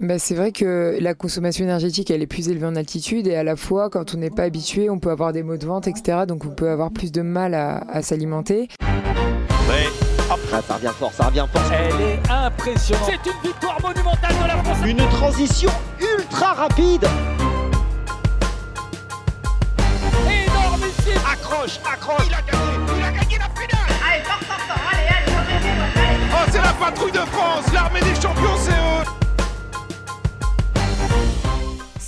bah, 0.00 0.18
C'est 0.18 0.34
vrai 0.34 0.52
que 0.52 0.96
la 1.00 1.14
consommation 1.14 1.64
énergétique, 1.64 2.10
elle 2.10 2.22
est 2.22 2.26
plus 2.26 2.48
élevée 2.48 2.66
en 2.66 2.76
altitude 2.76 3.26
et 3.26 3.34
à 3.36 3.44
la 3.44 3.56
fois, 3.56 3.90
quand 3.90 4.14
on 4.14 4.18
n'est 4.18 4.30
pas 4.30 4.44
habitué, 4.44 4.90
on 4.90 4.98
peut 4.98 5.10
avoir 5.10 5.32
des 5.32 5.42
maux 5.42 5.56
de 5.56 5.66
ventre, 5.66 5.88
etc. 5.88 6.20
Donc 6.26 6.44
on 6.44 6.50
peut 6.50 6.70
avoir 6.70 6.90
plus 6.90 7.12
de 7.12 7.22
mal 7.22 7.54
à, 7.54 7.78
à 7.88 8.02
s'alimenter. 8.02 8.68
Ouais. 9.68 9.86
Ah, 10.30 10.60
ça 10.66 10.74
revient 10.74 10.92
fort, 10.98 11.12
ça 11.12 11.26
revient 11.26 11.46
fort. 11.52 11.62
Elle 11.72 12.00
est 12.00 12.30
impressionnante. 12.30 13.06
C'est 13.06 13.30
une 13.30 13.50
victoire 13.50 13.80
monumentale 13.82 14.34
de 14.42 14.48
la 14.48 14.62
France. 14.62 14.78
Une 14.86 15.08
transition 15.08 15.70
ultra 16.00 16.52
rapide. 16.52 17.06
Énormissime. 20.26 21.20
Accroche, 21.30 21.80
accroche. 21.90 22.26
Il 22.28 22.34
a 22.34 22.42
gagné, 22.42 22.98
il 22.98 23.04
a 23.04 23.10
gagné 23.10 23.38
la 23.38 23.48
finale. 23.48 23.96
Allez, 24.06 24.22
fort, 24.24 24.40
fort, 24.40 24.60
fort. 24.60 24.82
Allez, 24.92 25.08
allez, 25.08 25.32
allez, 25.32 25.68
allez. 25.96 26.24
Oh, 26.30 26.50
c'est 26.50 26.62
la 26.62 26.72
patrouille 26.74 27.12
de 27.12 27.18
France. 27.18 27.64
L'armée 27.72 28.00
des 28.00 28.14
champions, 28.14 28.56
c'est 28.58 28.70
eux. 28.72 29.27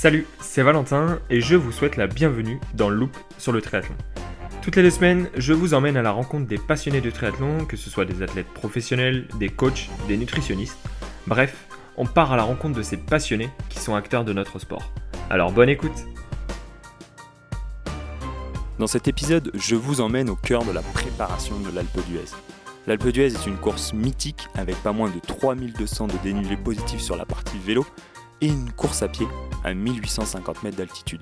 Salut, 0.00 0.26
c'est 0.40 0.62
Valentin 0.62 1.18
et 1.28 1.42
je 1.42 1.56
vous 1.56 1.72
souhaite 1.72 1.98
la 1.98 2.06
bienvenue 2.06 2.58
dans 2.72 2.88
Loop 2.88 3.14
sur 3.36 3.52
le 3.52 3.60
triathlon. 3.60 3.94
Toutes 4.62 4.76
les 4.76 4.82
deux 4.82 4.88
semaines, 4.88 5.28
je 5.36 5.52
vous 5.52 5.74
emmène 5.74 5.98
à 5.98 6.00
la 6.00 6.10
rencontre 6.10 6.46
des 6.46 6.56
passionnés 6.56 7.02
de 7.02 7.10
triathlon, 7.10 7.66
que 7.66 7.76
ce 7.76 7.90
soit 7.90 8.06
des 8.06 8.22
athlètes 8.22 8.46
professionnels, 8.46 9.28
des 9.38 9.50
coachs, 9.50 9.90
des 10.08 10.16
nutritionnistes. 10.16 10.78
Bref, 11.26 11.66
on 11.98 12.06
part 12.06 12.32
à 12.32 12.38
la 12.38 12.44
rencontre 12.44 12.78
de 12.78 12.82
ces 12.82 12.96
passionnés 12.96 13.50
qui 13.68 13.78
sont 13.78 13.94
acteurs 13.94 14.24
de 14.24 14.32
notre 14.32 14.58
sport. 14.58 14.90
Alors 15.28 15.52
bonne 15.52 15.68
écoute 15.68 16.06
Dans 18.78 18.86
cet 18.86 19.06
épisode, 19.06 19.50
je 19.52 19.74
vous 19.74 20.00
emmène 20.00 20.30
au 20.30 20.36
cœur 20.36 20.64
de 20.64 20.72
la 20.72 20.80
préparation 20.80 21.60
de 21.60 21.76
l'Alpe 21.76 22.00
d'Huez. 22.08 22.30
L'Alpe 22.86 23.08
d'Huez 23.08 23.34
est 23.34 23.46
une 23.46 23.58
course 23.58 23.92
mythique 23.92 24.48
avec 24.54 24.76
pas 24.76 24.92
moins 24.92 25.10
de 25.10 25.20
3200 25.20 26.06
de 26.06 26.16
dénivelé 26.22 26.56
positif 26.56 27.02
sur 27.02 27.16
la 27.16 27.26
partie 27.26 27.58
vélo 27.58 27.84
et 28.40 28.46
une 28.46 28.70
course 28.72 29.02
à 29.02 29.08
pied 29.08 29.26
à 29.64 29.74
1850 29.74 30.62
mètres 30.62 30.76
d'altitude. 30.76 31.20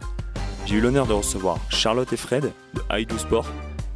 J'ai 0.66 0.77
eu 0.77 0.80
l'honneur 0.80 1.06
de 1.06 1.12
recevoir 1.12 1.58
Charlotte 1.70 2.12
et 2.12 2.16
Fred 2.16 2.52
de 2.74 2.83
Haïdou 2.88 3.19
Sport 3.19 3.47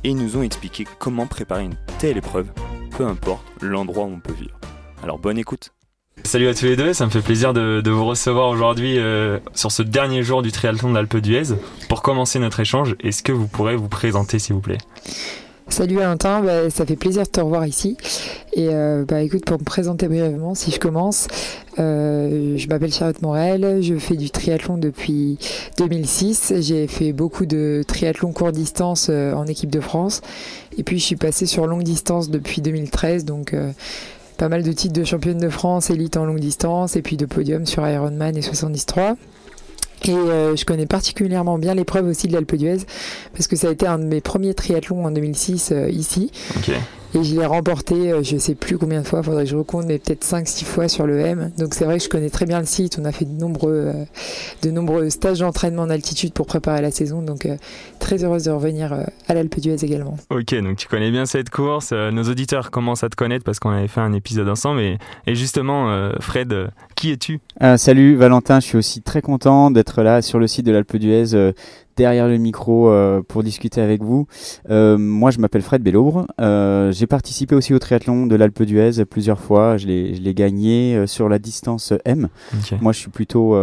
et 0.05 0.11
ils 0.11 0.17
nous 0.17 0.37
ont 0.37 0.43
expliqué 0.43 0.87
comment 0.99 1.27
préparer 1.27 1.65
une 1.65 1.77
telle 1.99 2.17
épreuve, 2.17 2.49
peu 2.97 3.07
importe 3.07 3.45
l'endroit 3.61 4.05
où 4.05 4.13
on 4.13 4.21
peut 4.21 4.33
vivre. 4.33 4.59
Alors 5.03 5.19
bonne 5.19 5.39
écoute 5.39 5.73
Salut 6.25 6.47
à 6.49 6.55
tous 6.55 6.67
les 6.67 6.77
deux, 6.77 6.93
ça 6.93 7.05
me 7.05 7.11
fait 7.11 7.21
plaisir 7.21 7.53
de, 7.53 7.91
vous 7.91 8.05
recevoir 8.05 8.49
aujourd'hui 8.49 8.99
euh, 8.99 9.39
sur 9.55 9.73
ce 9.73 9.83
dernier 9.83 10.23
jour 10.23 10.43
du 10.43 10.53
triathlon 10.53 10.91
de 10.91 10.95
l'Alpe 10.95 11.17
d'Huez. 11.17 11.55
Pour 11.89 12.03
commencer 12.03 12.39
notre 12.39 12.61
échange, 12.61 12.95
est-ce 13.01 13.23
que 13.23 13.33
vous 13.33 13.49
pourrez 13.49 13.77
vous 13.77 13.89
présenter 13.89 14.39
s'il 14.39 14.55
vous 14.55 14.61
plaît? 14.61 14.79
Salut 15.73 15.95
Valentin, 15.95 16.43
bah, 16.43 16.69
ça 16.69 16.85
fait 16.85 16.97
plaisir 16.97 17.23
de 17.23 17.29
te 17.29 17.41
revoir 17.41 17.67
ici. 17.67 17.97
Et 18.53 18.69
euh, 18.69 19.07
bah, 19.09 19.23
écoute, 19.23 19.47
pour 19.47 19.59
me 19.59 19.65
présenter 19.65 20.07
brièvement, 20.07 20.55
si 20.55 20.71
je 20.71 20.79
commence, 20.79 21.29
euh, 21.79 22.59
je 22.59 22.69
m'appelle 22.69 22.93
Charlotte 22.93 23.23
Morel, 23.23 23.79
je 23.81 23.95
fais 23.95 24.17
du 24.17 24.29
triathlon 24.29 24.77
depuis 24.77 25.39
2006. 25.79 26.53
J'ai 26.61 26.87
fait 26.89 27.15
beaucoup 27.15 27.47
de 27.47 27.83
triathlon 27.89 28.33
court 28.33 28.53
distance 28.53 29.07
euh, 29.09 29.33
en 29.33 29.47
équipe 29.47 29.71
de 29.71 29.81
France. 29.81 30.21
Et 30.77 30.83
puis 30.83 30.99
je 30.99 31.05
suis 31.05 31.17
passée 31.17 31.47
sur 31.47 31.67
longue 31.67 31.85
distance 31.85 32.29
depuis 32.29 32.61
2013, 32.61 33.25
donc 33.25 33.57
pas 34.37 34.51
mal 34.51 34.63
de 34.65 34.73
titres 34.73 34.93
de 34.93 35.05
championne 35.05 35.39
de 35.39 35.49
France, 35.49 35.89
élite 35.89 36.19
en 36.19 36.27
longue 36.27 36.41
distance, 36.41 36.97
et 36.97 37.03
puis 37.03 37.17
de 37.17 37.25
podium 37.25 37.65
sur 37.65 37.89
Ironman 37.89 38.37
et 38.37 38.43
73. 38.43 39.17
Et 40.05 40.11
euh, 40.11 40.57
je 40.57 40.65
connais 40.65 40.87
particulièrement 40.87 41.59
bien 41.59 41.75
l'épreuve 41.75 42.07
aussi 42.07 42.27
de 42.29 42.33
l'Alpe 42.33 42.57
d'Huez 42.57 42.79
parce 43.33 43.47
que 43.47 43.57
ça 43.57 43.69
a 43.69 43.71
été 43.71 43.87
un 43.87 43.99
de 43.99 44.05
mes 44.05 44.21
premiers 44.21 44.55
triathlons 44.55 45.05
en 45.05 45.11
2006 45.11 45.73
euh, 45.73 45.91
ici. 45.91 46.31
Et 47.15 47.23
je 47.23 47.35
l'ai 47.35 47.45
remporté, 47.45 48.13
euh, 48.13 48.23
je 48.23 48.39
sais 48.39 48.55
plus 48.55 48.79
combien 48.79 49.03
de 49.03 49.07
fois, 49.07 49.23
faudrait 49.23 49.45
que 49.45 49.51
je 49.51 49.57
recompte, 49.57 49.87
mais 49.87 49.99
peut-être 49.99 50.25
5-6 50.25 50.65
fois 50.65 50.89
sur 50.89 51.07
le 51.07 51.19
M. 51.21 51.53
Donc 51.59 51.75
c'est 51.75 51.85
vrai 51.85 51.99
que 51.99 52.05
je 52.05 52.09
connais 52.09 52.31
très 52.31 52.47
bien 52.47 52.59
le 52.59 52.65
site. 52.67 52.99
On 52.99 53.05
a 53.05 53.13
fait 53.13 53.27
de 53.27 53.39
nombreux, 53.39 53.93
euh, 53.95 54.05
de 54.63 54.71
nombreux 54.71 55.11
stages 55.11 55.41
d'entraînement 55.41 55.83
en 55.83 55.91
altitude 55.91 56.33
pour 56.33 56.47
préparer 56.47 56.81
la 56.81 56.91
saison. 56.91 57.21
Donc 57.21 57.45
euh, 57.45 57.57
très 57.99 58.25
heureuse 58.25 58.45
de 58.45 58.51
revenir 58.51 58.93
euh, 58.93 59.05
à 59.29 59.35
l'Alpe 59.35 59.61
d'Huez 59.61 59.85
également. 59.85 60.17
Ok, 60.31 60.55
donc 60.63 60.79
tu 60.79 60.89
connais 60.89 61.11
bien 61.11 61.27
cette 61.27 61.51
course. 61.51 61.91
Euh, 61.93 62.11
nos 62.11 62.25
auditeurs 62.25 62.71
commencent 62.71 63.05
à 63.05 63.11
te 63.11 63.17
connaître 63.17 63.45
parce 63.45 63.59
qu'on 63.59 63.71
avait 63.71 63.89
fait 63.89 64.01
un 64.01 64.15
épisode 64.15 64.49
ensemble. 64.49 64.81
Et, 64.81 64.99
et 65.27 65.35
justement, 65.35 65.91
euh, 65.91 66.13
Fred, 66.21 66.71
qui 66.95 67.11
es-tu? 67.11 67.41
Euh, 67.63 67.77
salut 67.77 68.17
Valentin, 68.17 68.61
je 68.61 68.67
suis 68.67 68.79
aussi 68.79 69.03
très 69.03 69.23
content 69.23 69.71
d'être 69.71 70.03
là 70.03 70.23
sur 70.23 70.39
le 70.39 70.47
site 70.47 70.65
de 70.65 70.73
l'Alpe 70.73 70.97
d'Huez, 70.97 71.35
euh, 71.35 71.53
derrière 71.97 72.29
le 72.29 72.39
micro 72.39 72.89
euh, 72.89 73.23
pour 73.27 73.43
discuter 73.43 73.81
avec 73.81 74.03
vous. 74.03 74.27
Euh, 74.71 74.97
moi, 74.99 75.31
je 75.31 75.39
m'appelle 75.39 75.63
Fred 75.63 75.83
Bellobre. 75.83 76.27
Euh, 76.41 76.93
J'ai 76.93 77.07
participé 77.07 77.55
aussi 77.55 77.75
au 77.75 77.79
triathlon 77.79 78.27
de 78.27 78.35
l'Alpe 78.37 78.63
d'Huez 78.63 79.05
plusieurs 79.05 79.41
fois. 79.41 79.77
Je 79.77 79.87
l'ai 79.87 80.35
gagné 80.35 80.97
euh, 80.97 81.07
sur 81.07 81.29
la 81.29 81.39
distance 81.39 81.93
M. 82.05 82.29
Moi, 82.81 82.93
je 82.93 82.99
suis 82.99 83.11
plutôt 83.11 83.57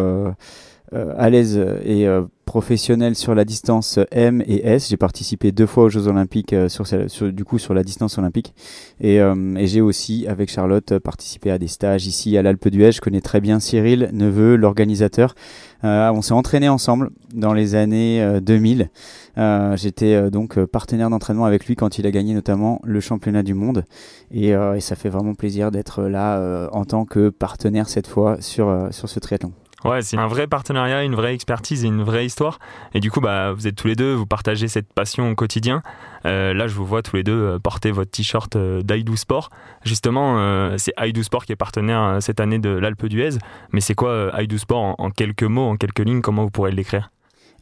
à 0.93 1.29
l'aise 1.29 1.57
et 1.83 2.07
euh, 2.07 2.23
professionnel 2.45 3.13
sur 3.15 3.35
la 3.35 3.45
distance 3.45 3.99
M 4.09 4.41
et 4.47 4.65
S. 4.67 4.89
J'ai 4.89 4.97
participé 4.97 5.51
deux 5.51 5.67
fois 5.67 5.83
aux 5.83 5.89
Jeux 5.89 6.07
Olympiques 6.07 6.53
euh, 6.53 6.67
sur, 6.67 6.87
sur- 6.87 7.31
du 7.31 7.45
coup 7.45 7.59
sur 7.59 7.75
la 7.75 7.83
distance 7.83 8.17
olympique 8.17 8.55
et, 8.99 9.21
euh, 9.21 9.55
et 9.55 9.67
j'ai 9.67 9.81
aussi 9.81 10.25
avec 10.27 10.49
Charlotte 10.49 10.93
euh, 10.93 10.99
participé 10.99 11.51
à 11.51 11.59
des 11.59 11.67
stages 11.67 12.07
ici 12.07 12.35
à 12.37 12.41
l'Alpe 12.41 12.67
d'Huez. 12.69 12.91
Je 12.91 13.01
connais 13.01 13.21
très 13.21 13.39
bien 13.39 13.59
Cyril 13.59 14.09
Neveu, 14.13 14.55
l'organisateur. 14.55 15.35
Euh, 15.83 16.09
on 16.11 16.23
s'est 16.23 16.33
entraîné 16.33 16.69
ensemble 16.69 17.11
dans 17.35 17.53
les 17.53 17.75
années 17.75 18.23
euh, 18.23 18.39
2000. 18.39 18.89
Euh, 19.37 19.77
J'étais 19.77 20.15
euh, 20.15 20.29
donc 20.31 20.57
euh, 20.57 20.65
partenaire 20.65 21.11
d'entraînement 21.11 21.45
avec 21.45 21.67
lui 21.67 21.75
quand 21.75 21.99
il 21.99 22.07
a 22.07 22.11
gagné 22.11 22.33
notamment 22.33 22.81
le 22.83 22.99
championnat 22.99 23.43
du 23.43 23.53
monde 23.53 23.85
et, 24.31 24.55
euh, 24.55 24.73
et 24.73 24.79
ça 24.81 24.95
fait 24.95 25.09
vraiment 25.09 25.35
plaisir 25.35 25.69
d'être 25.69 26.01
là 26.03 26.39
euh, 26.39 26.67
en 26.71 26.83
tant 26.85 27.05
que 27.05 27.29
partenaire 27.29 27.87
cette 27.89 28.07
fois 28.07 28.37
sur, 28.41 28.67
euh, 28.69 28.87
sur 28.89 29.07
ce 29.07 29.19
triathlon. 29.19 29.51
Ouais, 29.85 30.01
c'est 30.01 30.17
un 30.17 30.27
vrai 30.27 30.47
partenariat, 30.47 31.03
une 31.03 31.15
vraie 31.15 31.33
expertise 31.33 31.85
et 31.85 31.87
une 31.87 32.03
vraie 32.03 32.25
histoire. 32.25 32.59
Et 32.93 32.99
du 32.99 33.11
coup, 33.11 33.21
bah, 33.21 33.53
vous 33.53 33.65
êtes 33.65 33.75
tous 33.75 33.87
les 33.87 33.95
deux, 33.95 34.13
vous 34.13 34.25
partagez 34.25 34.67
cette 34.67 34.91
passion 34.93 35.31
au 35.31 35.35
quotidien. 35.35 35.81
Euh, 36.25 36.53
là, 36.53 36.67
je 36.67 36.75
vous 36.75 36.85
vois 36.85 37.01
tous 37.01 37.15
les 37.15 37.23
deux 37.23 37.31
euh, 37.31 37.59
porter 37.59 37.91
votre 37.91 38.11
t-shirt 38.11 38.55
euh, 38.57 38.81
d'Aidou 38.81 39.15
Sport. 39.15 39.49
Justement, 39.85 40.37
euh, 40.37 40.75
c'est 40.77 40.93
Aidou 40.97 41.23
Sport 41.23 41.45
qui 41.45 41.53
est 41.53 41.55
partenaire 41.55 42.17
cette 42.19 42.41
année 42.41 42.59
de 42.59 42.69
l'Alpe 42.69 43.05
d'Huez. 43.05 43.37
Mais 43.71 43.79
c'est 43.79 43.95
quoi 43.95 44.31
Aidou 44.37 44.57
Sport 44.57 44.81
en, 44.81 44.95
en 44.97 45.11
quelques 45.11 45.43
mots, 45.43 45.69
en 45.69 45.77
quelques 45.77 45.99
lignes 45.99 46.21
Comment 46.21 46.43
vous 46.43 46.51
pourrez 46.51 46.71
l'écrire 46.71 47.11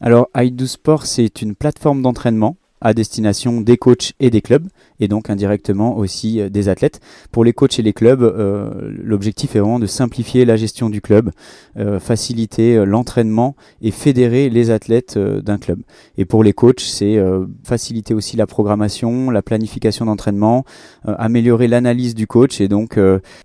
Alors, 0.00 0.28
iDo 0.36 0.66
Sport, 0.66 1.06
c'est 1.06 1.40
une 1.40 1.54
plateforme 1.54 2.02
d'entraînement 2.02 2.56
à 2.80 2.94
destination 2.94 3.60
des 3.60 3.76
coachs 3.76 4.12
et 4.20 4.30
des 4.30 4.40
clubs, 4.40 4.66
et 5.00 5.08
donc 5.08 5.30
indirectement 5.30 5.96
aussi 5.96 6.40
euh, 6.40 6.48
des 6.48 6.68
athlètes. 6.68 7.00
Pour 7.32 7.44
les 7.44 7.52
coachs 7.52 7.78
et 7.78 7.82
les 7.82 7.92
clubs, 7.92 8.22
euh, 8.22 8.70
l'objectif 9.02 9.56
est 9.56 9.60
vraiment 9.60 9.78
de 9.78 9.86
simplifier 9.86 10.44
la 10.44 10.56
gestion 10.56 10.90
du 10.90 11.00
club, 11.00 11.30
euh, 11.76 12.00
faciliter 12.00 12.84
l'entraînement 12.84 13.56
et 13.82 13.90
fédérer 13.90 14.50
les 14.50 14.70
athlètes 14.70 15.18
d'un 15.18 15.58
club. 15.58 15.80
Et 16.16 16.24
pour 16.24 16.42
les 16.44 16.52
coachs, 16.52 16.80
c'est 16.80 17.18
faciliter 17.64 18.14
aussi 18.14 18.36
la 18.36 18.46
programmation, 18.46 19.30
la 19.30 19.42
planification 19.42 20.06
d'entraînement, 20.06 20.64
améliorer 21.04 21.68
l'analyse 21.68 22.14
du 22.14 22.26
coach 22.26 22.60
et 22.60 22.68
donc 22.68 22.98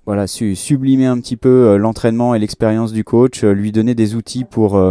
voilà 0.06 0.28
su- 0.28 0.56
sublimer 0.56 1.06
un 1.06 1.20
petit 1.20 1.38
peu 1.38 1.78
l'entraînement 1.78 2.36
et 2.36 2.40
l'expérience 2.40 2.94
du 2.94 3.04
coach, 3.04 3.44
lui 3.44 3.72
donner 3.72 3.96
des 3.96 4.16
outils 4.16 4.44
pour 4.44 4.82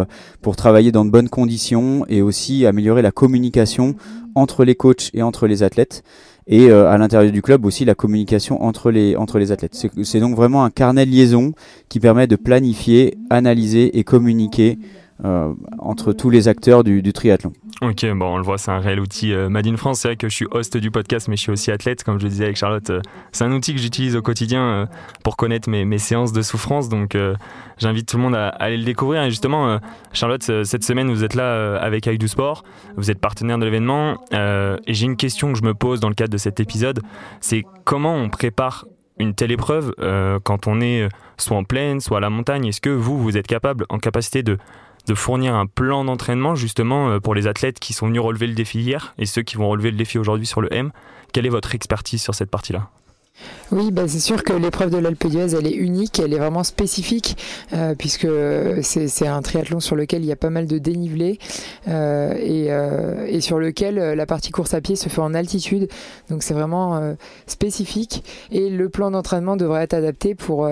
pour 0.41 0.57
travailler 0.57 0.93
dans 0.93 1.05
de 1.05 1.11
bonnes 1.11 1.29
conditions 1.29 2.05
et 2.09 2.23
aussi 2.23 2.67
améliorer 2.67 3.03
la 3.03 3.13
communication 3.13 3.95
entre 4.35 4.65
les 4.65 4.75
coachs 4.75 5.11
et 5.15 5.23
entre 5.23 5.47
les 5.47 5.63
athlètes 5.63 6.03
et 6.47 6.71
euh, 6.71 6.91
à 6.91 6.99
l'intérieur 6.99 7.33
du 7.33 7.43
club 7.43 7.65
aussi 7.65 7.85
la 7.85 7.95
communication 7.95 8.63
entre 8.63 8.91
les 8.91 9.17
entre 9.17 9.39
les 9.39 9.53
athlètes. 9.53 9.87
C'est 10.03 10.21
donc 10.21 10.35
vraiment 10.35 10.65
un 10.65 10.71
carnet 10.71 11.05
liaison 11.05 11.53
qui 11.89 12.01
permet 12.01 12.27
de 12.27 12.37
planifier, 12.37 13.17
analyser 13.31 13.99
et 13.99 14.05
communiquer 14.05 14.79
euh, 15.25 15.53
entre 15.79 16.13
tous 16.13 16.31
les 16.31 16.49
acteurs 16.49 16.85
du, 16.85 17.03
du 17.03 17.13
triathlon. 17.13 17.53
Ok, 17.83 18.07
bon, 18.15 18.35
on 18.35 18.37
le 18.37 18.45
voit, 18.45 18.59
c'est 18.59 18.71
un 18.71 18.79
réel 18.79 19.01
outil 19.01 19.33
euh, 19.33 19.49
Made 19.49 19.67
in 19.67 19.77
France. 19.77 19.99
C'est 19.99 20.09
vrai 20.09 20.17
que 20.17 20.29
je 20.29 20.35
suis 20.37 20.47
host 20.53 20.77
du 20.77 20.93
podcast, 20.93 21.27
mais 21.27 21.35
je 21.35 21.43
suis 21.43 21.51
aussi 21.51 21.73
athlète, 21.73 22.05
comme 22.05 22.17
je 22.21 22.23
le 22.23 22.31
disais 22.31 22.45
avec 22.45 22.57
Charlotte. 22.57 22.89
euh, 22.91 23.01
c'est 23.33 23.43
un 23.43 23.51
outil 23.51 23.75
que 23.75 23.81
j'utilise 23.81 24.15
au 24.15 24.23
quotidien 24.23 24.63
euh, 24.63 24.87
pour 25.25 25.37
connaître 25.37 25.69
mes, 25.69 25.99
séances 25.99 26.33
de 26.33 26.43
souffrance. 26.43 26.89
Donc, 26.89 27.19
j'invite 27.79 28.09
tout 28.09 28.19
le 28.19 28.23
monde 28.23 28.37
à, 28.37 28.51
aller 28.51 28.77
le 28.77 28.85
découvrir. 28.85 29.23
Et 29.25 29.31
justement, 29.31 29.81
Charlotte, 30.13 30.43
cette 30.65 30.85
semaine, 30.85 31.11
vous 31.11 31.25
êtes 31.25 31.35
là 31.35 31.77
avec 31.77 32.07
Aïdou 32.07 32.29
Sport. 32.29 32.63
Vous 32.97 33.11
êtes 33.11 33.19
partenaire 33.19 33.59
de 33.59 33.65
l'événement. 33.65 34.17
et 34.33 34.95
j'ai 34.95 35.07
une 35.07 35.17
question 35.17 35.53
que 35.53 35.59
je 35.59 35.65
me 35.65 35.75
pose 35.75 35.99
dans 35.99 36.09
le 36.09 36.15
cadre 36.15 36.31
de 36.33 36.39
cet 36.39 36.61
épisode 36.61 37.01
c'est 37.41 37.65
comment 37.85 38.15
on 38.15 38.29
prépare 38.29 38.87
une 39.19 39.35
telle 39.35 39.53
épreuve 39.53 39.93
quand 40.45 40.67
on 40.67 40.81
est 40.81 41.09
soit 41.37 41.57
en 41.57 41.65
plaine, 41.65 42.01
soit 42.01 42.19
à 42.19 42.21
la 42.21 42.31
montagne? 42.31 42.67
Est-ce 42.67 42.81
que 42.81 42.91
vous, 42.91 43.21
vous 43.21 43.37
êtes 43.37 43.47
capable, 43.47 43.87
en 43.89 43.99
capacité 43.99 44.43
de 44.43 44.59
de 45.07 45.15
fournir 45.15 45.55
un 45.55 45.67
plan 45.67 46.05
d'entraînement 46.05 46.55
justement 46.55 47.11
euh, 47.11 47.21
pour 47.21 47.35
les 47.35 47.47
athlètes 47.47 47.81
qui 47.81 47.93
sont 47.93 48.07
venus 48.07 48.21
relever 48.21 48.47
le 48.47 48.55
défi 48.55 48.81
hier 48.81 49.15
et 49.19 49.27
ceux 49.27 49.43
qui 49.43 49.57
vont 49.57 49.69
relever 49.69 49.91
le 49.91 49.97
défi 49.97 50.19
aujourd'hui 50.19 50.47
sur 50.47 50.61
le 50.61 50.73
M. 50.73 50.93
Quelle 51.33 51.47
est 51.47 51.51
votre 51.51 51.75
expertise 51.75 52.23
sur 52.23 52.35
cette 52.35 52.51
partie-là? 52.51 52.89
Oui, 53.73 53.91
bah, 53.91 54.07
c'est 54.07 54.21
sûr 54.21 54.45
que 54.45 54.53
l'épreuve 54.53 54.91
de 54.91 54.99
l'Alpe 54.99 55.27
d'Huez, 55.27 55.57
elle 55.57 55.67
est 55.67 55.75
unique, 55.75 56.21
elle 56.21 56.35
est 56.35 56.39
vraiment 56.39 56.63
spécifique, 56.63 57.37
euh, 57.73 57.95
puisque 57.97 58.29
c'est 58.83 59.27
un 59.27 59.41
triathlon 59.41 59.81
sur 59.81 59.97
lequel 59.97 60.23
il 60.23 60.27
y 60.27 60.33
a 60.33 60.37
pas 60.37 60.51
mal 60.51 60.67
de 60.67 60.79
dénivelé 60.79 61.39
euh, 61.89 62.35
et, 63.27 63.41
sur 63.41 63.59
lequel 63.59 63.97
la 63.97 64.27
partie 64.27 64.51
course 64.51 64.75
à 64.75 64.83
pied 64.83 64.95
se 64.95 65.09
fait 65.09 65.23
en 65.23 65.33
altitude. 65.33 65.89
Donc 66.29 66.43
c'est 66.43 66.55
vraiment 66.55 67.17
spécifique 67.47 68.23
et 68.53 68.69
le 68.69 68.89
plan 68.91 69.11
d'entraînement 69.11 69.57
devrait 69.57 69.83
être 69.83 69.95
adapté 69.95 70.35
pour, 70.35 70.69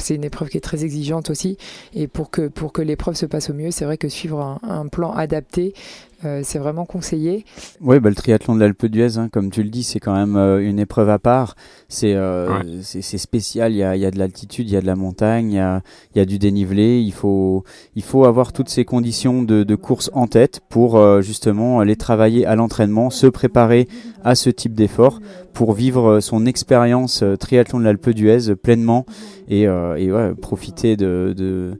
c'est 0.00 0.14
une 0.14 0.24
épreuve 0.24 0.48
qui 0.48 0.56
est 0.56 0.62
très 0.62 0.84
exigeante 0.84 1.30
aussi. 1.30 1.56
Et 1.94 2.06
pour 2.06 2.30
que, 2.30 2.48
pour 2.48 2.72
que 2.72 2.82
l'épreuve 2.82 3.14
se 3.14 3.26
passe 3.26 3.50
au 3.50 3.54
mieux, 3.54 3.70
c'est 3.70 3.84
vrai 3.84 3.98
que 3.98 4.08
suivre 4.08 4.40
un, 4.40 4.60
un 4.62 4.86
plan 4.88 5.12
adapté, 5.12 5.74
euh, 6.24 6.40
c'est 6.42 6.58
vraiment 6.58 6.84
conseillé. 6.84 7.44
Oui, 7.80 8.00
bah, 8.00 8.08
le 8.08 8.14
triathlon 8.14 8.54
de 8.54 8.60
l'Alpe 8.60 8.86
d'Huez, 8.86 9.18
hein, 9.18 9.28
comme 9.30 9.50
tu 9.50 9.62
le 9.62 9.68
dis, 9.68 9.82
c'est 9.82 10.00
quand 10.00 10.14
même 10.14 10.36
euh, 10.36 10.66
une 10.66 10.78
épreuve 10.78 11.10
à 11.10 11.18
part. 11.18 11.56
C'est 11.88 12.14
euh, 12.14 12.82
spécial, 12.82 13.72
il 13.72 13.78
y 13.78 13.82
a, 13.82 13.96
y 13.96 14.04
a, 14.04 14.10
de 14.10 14.18
l'altitude, 14.18 14.68
il 14.68 14.72
y 14.72 14.76
a 14.76 14.80
de 14.80 14.86
la 14.86 14.96
montagne, 14.96 15.52
il 15.52 15.56
y 15.56 15.60
a, 15.60 15.82
y 16.14 16.20
a, 16.20 16.24
du 16.24 16.38
dénivelé. 16.38 17.00
Il 17.00 17.12
faut, 17.12 17.64
il 17.94 18.02
faut 18.02 18.24
avoir 18.24 18.52
toutes 18.52 18.68
ces 18.68 18.84
conditions 18.84 19.42
de, 19.42 19.62
de 19.62 19.74
course 19.74 20.10
en 20.14 20.26
tête 20.26 20.60
pour 20.68 21.22
justement 21.22 21.82
les 21.82 21.96
travailler 21.96 22.46
à 22.46 22.56
l'entraînement, 22.56 23.10
se 23.10 23.26
préparer 23.26 23.88
à 24.24 24.34
ce 24.34 24.50
type 24.50 24.74
d'effort 24.74 25.20
pour 25.52 25.72
vivre 25.72 26.20
son 26.20 26.46
expérience 26.46 27.22
triathlon 27.38 27.78
de 27.78 27.84
l'Alpe 27.84 28.10
d'Huez 28.10 28.56
pleinement 28.56 29.06
et, 29.48 29.62
et 29.62 30.12
ouais, 30.12 30.34
profiter 30.34 30.96
de, 30.96 31.34
de, 31.36 31.76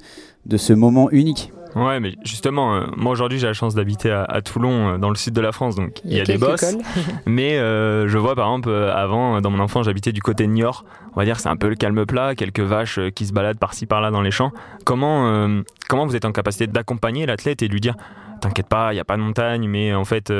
de 0.46 0.56
ce 0.56 0.72
moment 0.72 1.10
unique. 1.10 1.52
Ouais, 1.74 1.98
mais 1.98 2.14
justement, 2.24 2.76
euh, 2.76 2.86
moi 2.96 3.12
aujourd'hui 3.12 3.38
j'ai 3.38 3.46
la 3.46 3.52
chance 3.52 3.74
d'habiter 3.74 4.10
à, 4.10 4.40
Toulon, 4.42 4.94
euh, 4.94 4.98
dans 4.98 5.08
le 5.08 5.16
sud 5.16 5.34
de 5.34 5.40
la 5.40 5.52
France, 5.52 5.74
donc 5.74 6.00
il 6.04 6.12
y, 6.12 6.20
a, 6.20 6.24
des 6.24 6.38
bosses. 6.38 6.76
mais 7.26 7.58
euh, 7.58 8.08
je 8.08 8.18
vois 8.18 8.36
par 8.36 8.46
exemple, 8.46 8.70
avant, 8.70 9.40
dans 9.40 9.50
mon 9.50 9.58
enfance, 9.58 9.86
j'habitais 9.86 10.12
du 10.12 10.22
côté 10.22 10.46
de 10.46 10.52
Niort. 10.52 10.84
On 11.14 11.20
va 11.20 11.24
dire 11.24 11.40
c'est 11.40 11.48
un 11.48 11.56
peu 11.56 11.68
le 11.68 11.74
calme 11.74 12.06
plat, 12.06 12.34
quelques 12.34 12.60
vaches 12.60 13.00
qui 13.14 13.26
se 13.26 13.32
baladent 13.32 13.58
par-ci 13.58 13.86
par-là 13.86 14.10
dans 14.10 14.22
les 14.22 14.30
champs. 14.30 14.52
Comment, 14.84 15.62
comment 15.88 16.06
vous 16.06 16.16
êtes 16.16 16.24
en 16.24 16.32
capacité 16.32 16.66
d'accompagner 16.66 17.26
l'athlète 17.26 17.62
et 17.62 17.68
de 17.68 17.72
lui 17.72 17.80
dire 17.80 17.96
T'inquiète 18.40 18.68
pas, 18.68 18.92
il 18.92 18.96
n'y 18.96 19.00
a 19.00 19.04
pas 19.04 19.16
de 19.16 19.22
montagne, 19.22 19.66
mais 19.68 19.94
en 19.94 20.04
fait, 20.04 20.32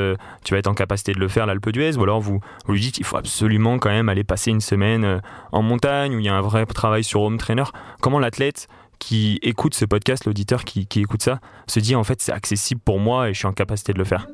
tu 0.44 0.52
vas 0.52 0.58
être 0.58 0.66
en 0.66 0.74
capacité 0.74 1.12
de 1.12 1.20
le 1.20 1.28
faire 1.28 1.46
l'Alpe 1.46 1.70
d'Huez? 1.70 1.96
Ou 1.96 2.02
alors 2.02 2.20
vous, 2.20 2.40
vous 2.66 2.72
lui 2.72 2.80
dites 2.80 2.98
il 2.98 3.04
faut 3.04 3.16
absolument 3.16 3.78
quand 3.78 3.88
même 3.88 4.08
aller 4.08 4.24
passer 4.24 4.50
une 4.50 4.60
semaine 4.60 5.22
en 5.52 5.62
montagne 5.62 6.14
où 6.14 6.18
il 6.18 6.24
y 6.24 6.28
a 6.28 6.34
un 6.34 6.42
vrai 6.42 6.66
travail 6.66 7.02
sur 7.02 7.22
home 7.22 7.38
trainer. 7.38 7.64
Comment 8.00 8.18
l'athlète 8.18 8.68
qui 8.98 9.38
écoute 9.42 9.74
ce 9.74 9.84
podcast, 9.84 10.24
l'auditeur 10.24 10.64
qui, 10.64 10.86
écoute 10.96 11.22
ça, 11.22 11.40
se 11.66 11.80
dit 11.80 11.94
en 11.94 12.04
fait 12.04 12.20
c'est 12.20 12.32
accessible 12.32 12.80
pour 12.84 12.98
moi 12.98 13.28
et 13.28 13.34
je 13.34 13.38
suis 13.38 13.46
en 13.46 13.52
capacité 13.52 13.92
de 13.92 13.98
le 13.98 14.04
faire. 14.04 14.26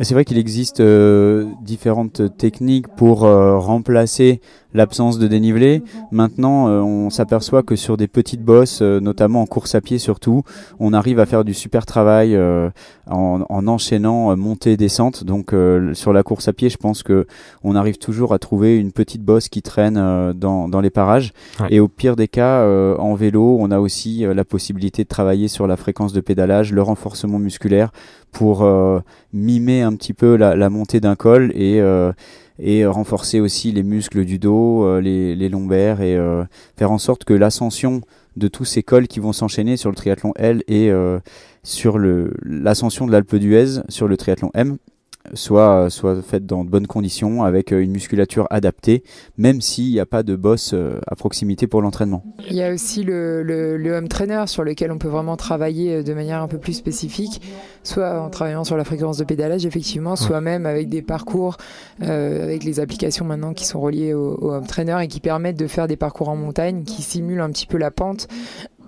C'est 0.00 0.14
vrai 0.14 0.24
qu'il 0.24 0.38
existe 0.38 0.80
euh, 0.80 1.46
différentes 1.62 2.36
techniques 2.36 2.88
pour 2.88 3.24
euh, 3.24 3.58
remplacer 3.58 4.40
l'absence 4.74 5.20
de 5.20 5.28
dénivelé. 5.28 5.82
Maintenant, 6.10 6.68
euh, 6.68 6.80
on 6.80 7.10
s'aperçoit 7.10 7.62
que 7.62 7.76
sur 7.76 7.96
des 7.96 8.08
petites 8.08 8.42
bosses, 8.42 8.82
notamment 8.82 9.40
en 9.40 9.46
course 9.46 9.76
à 9.76 9.80
pied 9.80 9.98
surtout, 9.98 10.42
on 10.80 10.92
arrive 10.92 11.20
à 11.20 11.26
faire 11.26 11.44
du 11.44 11.54
super 11.54 11.86
travail 11.86 12.36
en, 12.36 13.42
en, 13.48 13.68
enchaînant 13.68 14.36
montée 14.36 14.76
descente. 14.76 15.22
Donc 15.22 15.54
sur 15.92 16.12
la 16.12 16.24
course 16.24 16.48
à 16.48 16.52
pied, 16.52 16.70
je 16.70 16.76
pense 16.76 17.04
que 17.04 17.26
on 17.62 17.76
arrive 17.76 17.98
toujours 17.98 18.34
à 18.34 18.40
trouver 18.40 18.76
une 18.76 18.90
petite 18.90 19.22
bosse 19.22 19.48
qui 19.48 19.62
traîne 19.62 20.32
dans, 20.32 20.68
dans, 20.68 20.80
les 20.80 20.90
parages. 20.90 21.32
Et 21.70 21.78
au 21.78 21.86
pire 21.86 22.16
des 22.16 22.26
cas, 22.26 22.66
en 22.98 23.14
vélo, 23.14 23.56
on 23.60 23.70
a 23.70 23.78
aussi 23.78 24.24
la 24.26 24.44
possibilité 24.44 25.04
de 25.04 25.08
travailler 25.08 25.46
sur 25.46 25.68
la 25.68 25.76
fréquence 25.76 26.12
de 26.12 26.20
pédalage, 26.20 26.72
le 26.72 26.82
renforcement 26.82 27.38
musculaire 27.38 27.92
pour 28.32 28.64
mimer 29.54 29.82
un 29.82 29.94
petit 29.94 30.12
peu 30.12 30.36
la, 30.36 30.70
montée 30.70 31.00
d'un 31.00 31.14
col 31.14 31.52
et, 31.54 31.80
euh, 31.80 32.12
et 32.58 32.86
renforcer 32.86 33.40
aussi 33.40 33.72
les 33.72 33.82
muscles 33.82 34.24
du 34.24 34.38
dos, 34.38 34.84
euh, 34.84 35.00
les, 35.00 35.48
lombaires 35.48 36.00
et 36.00 36.16
euh, 36.16 36.44
faire 36.76 36.90
en 36.90 36.98
sorte 36.98 37.24
que 37.24 37.34
l'ascension 37.34 38.00
de 38.36 38.48
tous 38.48 38.64
ces 38.64 38.82
cols 38.82 39.06
qui 39.06 39.20
vont 39.20 39.32
s'enchaîner 39.32 39.76
sur 39.76 39.90
le 39.90 39.96
triathlon 39.96 40.32
L 40.36 40.62
et 40.66 40.90
sur 41.62 41.98
l'ascension 41.98 43.06
de 43.06 43.12
l'Alpe 43.12 43.36
d'Huez 43.36 43.82
sur 43.88 44.08
le 44.08 44.16
triathlon 44.16 44.50
M 44.54 44.78
soit, 45.32 45.88
soit 45.88 46.20
faite 46.22 46.44
dans 46.44 46.64
de 46.64 46.70
bonnes 46.70 46.86
conditions, 46.86 47.44
avec 47.44 47.72
euh, 47.72 47.80
une 47.80 47.92
musculature 47.92 48.46
adaptée, 48.50 49.02
même 49.38 49.60
s'il 49.60 49.90
n'y 49.90 50.00
a 50.00 50.06
pas 50.06 50.22
de 50.22 50.36
boss 50.36 50.72
euh, 50.74 51.00
à 51.06 51.16
proximité 51.16 51.66
pour 51.66 51.80
l'entraînement. 51.80 52.22
Il 52.50 52.54
y 52.54 52.62
a 52.62 52.72
aussi 52.72 53.02
le, 53.02 53.42
le, 53.42 53.96
home 53.96 54.08
trainer 54.08 54.44
sur 54.46 54.64
lequel 54.64 54.92
on 54.92 54.98
peut 54.98 55.08
vraiment 55.08 55.36
travailler 55.36 55.96
euh, 55.96 56.02
de 56.02 56.12
manière 56.12 56.42
un 56.42 56.48
peu 56.48 56.58
plus 56.58 56.74
spécifique, 56.74 57.40
soit 57.82 58.20
en 58.20 58.28
travaillant 58.28 58.64
sur 58.64 58.76
la 58.76 58.84
fréquence 58.84 59.16
de 59.16 59.24
pédalage, 59.24 59.64
effectivement, 59.64 60.16
soit 60.16 60.40
même 60.40 60.66
avec 60.66 60.88
des 60.88 61.02
parcours, 61.02 61.56
avec 62.00 62.64
les 62.64 62.80
applications 62.80 63.24
maintenant 63.24 63.52
qui 63.52 63.64
sont 63.64 63.80
reliées 63.80 64.14
au, 64.14 64.36
au 64.40 64.52
home 64.52 64.66
trainer 64.66 64.98
et 65.02 65.08
qui 65.08 65.20
permettent 65.20 65.58
de 65.58 65.66
faire 65.66 65.88
des 65.88 65.96
parcours 65.96 66.28
en 66.28 66.36
montagne 66.36 66.84
qui 66.84 67.02
simulent 67.02 67.40
un 67.40 67.50
petit 67.50 67.66
peu 67.66 67.78
la 67.78 67.90
pente 67.90 68.28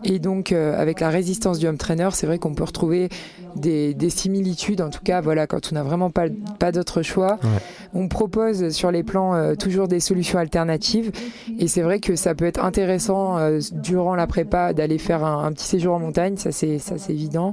et 0.04 0.18
donc, 0.18 0.52
euh, 0.52 0.80
avec 0.80 1.00
la 1.00 1.10
résistance 1.10 1.58
du 1.58 1.66
home 1.66 1.78
trainer, 1.78 2.08
c'est 2.12 2.26
vrai 2.26 2.38
qu'on 2.38 2.54
peut 2.54 2.64
retrouver 2.64 3.08
des, 3.56 3.94
des, 3.94 4.10
similitudes. 4.10 4.80
En 4.80 4.90
tout 4.90 5.02
cas, 5.02 5.20
voilà, 5.20 5.46
quand 5.46 5.72
on 5.72 5.74
n'a 5.74 5.82
vraiment 5.82 6.10
pas 6.10 6.72
d'autre 6.72 7.02
choix, 7.02 7.38
on 7.96 8.08
propose 8.08 8.70
sur 8.70 8.90
les 8.90 9.02
plans 9.02 9.34
euh, 9.34 9.54
toujours 9.54 9.88
des 9.88 10.00
solutions 10.00 10.38
alternatives. 10.38 11.10
Et 11.58 11.68
c'est 11.68 11.82
vrai 11.82 11.98
que 12.00 12.16
ça 12.16 12.34
peut 12.34 12.44
être 12.44 12.62
intéressant 12.62 13.38
euh, 13.38 13.60
durant 13.72 14.14
la 14.14 14.26
prépa 14.26 14.72
d'aller 14.72 14.98
faire 14.98 15.24
un, 15.24 15.52
petit 15.52 15.66
séjour 15.66 15.94
en 15.94 15.98
montagne, 15.98 16.36
ça 16.36 16.52
c'est 16.52 16.78
ça 16.78 16.98
c'est 16.98 17.12
évident. 17.12 17.52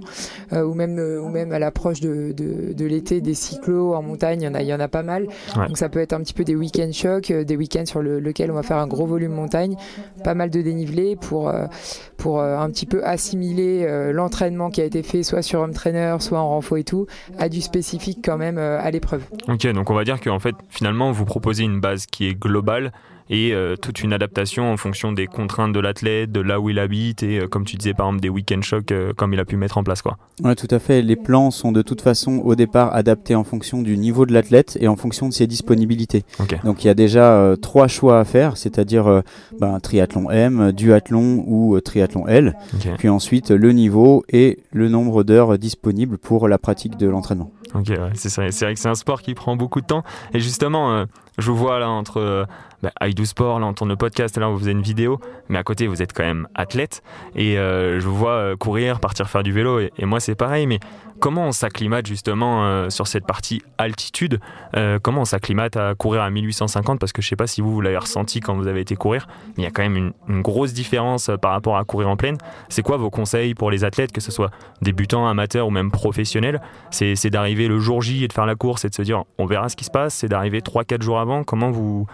ou 0.51 0.73
même 0.73 0.99
ou 0.99 1.29
même 1.29 1.51
à 1.51 1.59
l'approche 1.59 1.99
de, 2.01 2.31
de, 2.31 2.73
de 2.73 2.85
l'été, 2.85 3.21
des 3.21 3.33
cyclos 3.33 3.93
en 3.93 4.01
montagne, 4.01 4.41
il 4.41 4.45
y 4.45 4.47
en 4.47 4.53
a 4.53 4.61
il 4.61 4.67
y 4.67 4.73
en 4.73 4.79
a 4.79 4.87
pas 4.87 5.03
mal. 5.03 5.27
Donc 5.55 5.77
ça 5.77 5.89
peut 5.89 5.99
être 5.99 6.13
un 6.13 6.21
petit 6.21 6.33
peu 6.33 6.43
des 6.43 6.55
week-end 6.55 6.89
chocs, 6.91 7.31
des 7.31 7.55
week-ends 7.55 7.85
sur 7.85 8.01
le, 8.01 8.19
lequel 8.19 8.51
on 8.51 8.55
va 8.55 8.63
faire 8.63 8.77
un 8.77 8.87
gros 8.87 9.05
volume 9.05 9.33
montagne, 9.33 9.75
pas 10.23 10.33
mal 10.33 10.49
de 10.49 10.61
dénivelé 10.61 11.15
pour 11.15 11.51
pour 12.23 12.39
euh, 12.39 12.57
un 12.57 12.69
petit 12.69 12.85
peu 12.85 13.05
assimiler 13.05 13.83
euh, 13.83 14.13
l'entraînement 14.13 14.69
qui 14.69 14.79
a 14.79 14.85
été 14.85 15.03
fait 15.03 15.23
soit 15.23 15.41
sur 15.41 15.59
home 15.59 15.73
trainer, 15.73 16.15
soit 16.21 16.39
en 16.39 16.47
renfort 16.47 16.77
et 16.77 16.85
tout, 16.85 17.05
à 17.37 17.49
du 17.49 17.59
spécifique 17.59 18.19
quand 18.23 18.37
même 18.37 18.57
euh, 18.57 18.79
à 18.81 18.91
l'épreuve. 18.91 19.23
Ok, 19.49 19.67
donc 19.73 19.89
on 19.89 19.93
va 19.93 20.05
dire 20.05 20.21
qu'en 20.33 20.39
fait, 20.39 20.55
finalement, 20.69 21.11
vous 21.11 21.25
proposez 21.25 21.63
une 21.63 21.79
base 21.79 22.05
qui 22.05 22.27
est 22.27 22.33
globale 22.33 22.91
et 23.29 23.53
toute 23.81 24.03
une 24.03 24.11
adaptation 24.11 24.71
en 24.71 24.75
fonction 24.75 25.13
des 25.13 25.27
contraintes 25.27 25.71
de 25.71 25.79
l'athlète, 25.79 26.31
de 26.31 26.41
là 26.41 26.59
où 26.59 26.69
il 26.69 26.77
habite 26.77 27.23
et 27.23 27.39
comme 27.49 27.63
tu 27.63 27.77
disais 27.77 27.93
par 27.93 28.07
exemple 28.07 28.21
des 28.21 28.27
week-end 28.29 28.61
shocks 28.61 28.93
comme 29.15 29.33
il 29.33 29.39
a 29.39 29.45
pu 29.45 29.55
mettre 29.55 29.77
en 29.77 29.83
place 29.83 30.01
quoi. 30.01 30.17
Ouais, 30.43 30.55
tout 30.55 30.67
à 30.69 30.77
fait. 30.77 31.01
Les 31.01 31.15
plans 31.15 31.49
sont 31.49 31.71
de 31.71 31.81
toute 31.81 32.01
façon 32.01 32.41
au 32.43 32.55
départ 32.55 32.93
adaptés 32.93 33.33
en 33.33 33.45
fonction 33.45 33.81
du 33.81 33.97
niveau 33.97 34.25
de 34.25 34.33
l'athlète 34.33 34.77
et 34.81 34.89
en 34.89 34.97
fonction 34.97 35.29
de 35.29 35.33
ses 35.33 35.47
disponibilités. 35.47 36.25
Donc 36.65 36.83
il 36.83 36.87
y 36.87 36.89
a 36.89 36.93
déjà 36.93 37.55
trois 37.61 37.87
choix 37.87 38.19
à 38.19 38.25
faire, 38.25 38.57
c'est-à-dire 38.57 39.23
ben, 39.57 39.79
triathlon 39.79 40.29
M, 40.29 40.73
duathlon 40.73 41.45
ou 41.47 41.79
triathlon 41.79 42.27
L, 42.27 42.57
puis 42.97 43.07
ensuite 43.07 43.51
le 43.51 43.71
niveau 43.71 44.25
et 44.29 44.59
le 44.73 44.89
nombre 44.89 45.23
d'heures 45.23 45.57
disponibles 45.57 46.17
pour 46.17 46.49
la 46.49 46.57
pratique 46.57 46.97
de 46.97 47.07
l'entraînement. 47.07 47.51
Ok, 47.75 47.91
c'est 48.15 48.35
vrai, 48.35 48.49
que 48.73 48.79
c'est 48.79 48.89
un 48.89 48.95
sport 48.95 49.21
qui 49.21 49.33
prend 49.33 49.55
beaucoup 49.55 49.81
de 49.81 49.85
temps. 49.85 50.03
Et 50.33 50.39
justement, 50.39 50.93
euh, 50.93 51.05
je 51.37 51.49
vous 51.49 51.57
vois 51.57 51.79
là 51.79 51.89
entre 51.89 52.19
euh, 52.19 52.45
bah, 52.81 52.91
Sport, 53.23 53.59
là 53.59 53.65
on 53.65 53.73
tourne 53.73 53.89
le 53.89 53.95
podcast, 53.95 54.37
là 54.37 54.49
on 54.49 54.53
vous 54.53 54.59
faisait 54.59 54.71
une 54.71 54.81
vidéo, 54.81 55.19
mais 55.49 55.57
à 55.57 55.63
côté 55.63 55.87
vous 55.87 56.01
êtes 56.01 56.13
quand 56.13 56.23
même 56.23 56.47
athlète. 56.53 57.01
Et 57.35 57.57
euh, 57.57 57.99
je 57.99 58.07
vous 58.07 58.15
vois 58.15 58.31
euh, 58.31 58.55
courir, 58.55 58.99
partir 58.99 59.29
faire 59.29 59.43
du 59.43 59.51
vélo 59.51 59.79
et, 59.79 59.91
moi 60.01 60.19
c'est 60.19 60.35
pareil, 60.35 60.67
mais 60.67 60.79
comment 61.19 61.47
on 61.47 61.51
s'acclimate 61.51 62.05
justement 62.05 62.89
sur 62.89 63.07
cette 63.07 63.25
partie 63.25 63.61
altitude? 63.77 64.41
Comment 65.01 65.21
on 65.21 65.25
s'acclimate 65.25 65.77
à 65.77 65.95
courir 65.95 66.21
à 66.21 66.29
1850 66.29 66.99
Parce 66.99 67.13
que 67.13 67.21
je 67.21 67.29
sais 67.29 67.37
pas 67.37 67.47
si 67.47 67.61
vous, 67.61 67.79
l'avez 67.79 67.97
ressenti 67.97 68.41
quand 68.41 68.55
vous 68.55 68.67
avez 68.67 68.81
été 68.81 68.97
courir, 68.97 69.27
il 69.57 69.63
y 69.63 69.65
a 69.65 69.71
quand 69.71 69.83
même 69.83 69.95
une, 69.95 70.13
une 70.27 70.41
grosse 70.41 70.73
différence 70.73 71.31
par 71.41 71.51
rapport 71.51 71.77
à 71.77 71.85
courir 71.85 72.09
en 72.09 72.17
plaine. 72.17 72.37
C'est 72.67 72.81
quoi 72.81 72.97
vos 72.97 73.09
conseils 73.09 73.53
pour 73.55 73.71
les 73.71 73.85
athlètes, 73.85 74.11
que 74.11 74.19
ce 74.19 74.33
soit 74.33 74.51
débutants, 74.81 75.25
amateurs 75.25 75.67
ou 75.67 75.71
même 75.71 75.91
professionnels? 75.91 76.61
C'est 76.91 77.29
d'arriver 77.29 77.69
le 77.69 77.79
jour 77.79 78.01
J 78.01 78.25
et 78.25 78.27
de 78.27 78.33
faire 78.33 78.45
la 78.45 78.55
course 78.55 78.83
et 78.83 78.89
de 78.89 78.95
se 78.95 79.01
dire 79.01 79.23
on 79.37 79.45
verra 79.45 79.69
ce 79.69 79.77
qui 79.77 79.85
se 79.85 79.91
passe, 79.91 80.15
c'est 80.15 80.27
d'arriver 80.27 80.59
3-4 80.59 81.01
jours 81.01 81.19
avant. 81.23 81.43
Comment 81.43 81.71
vous 81.71 82.05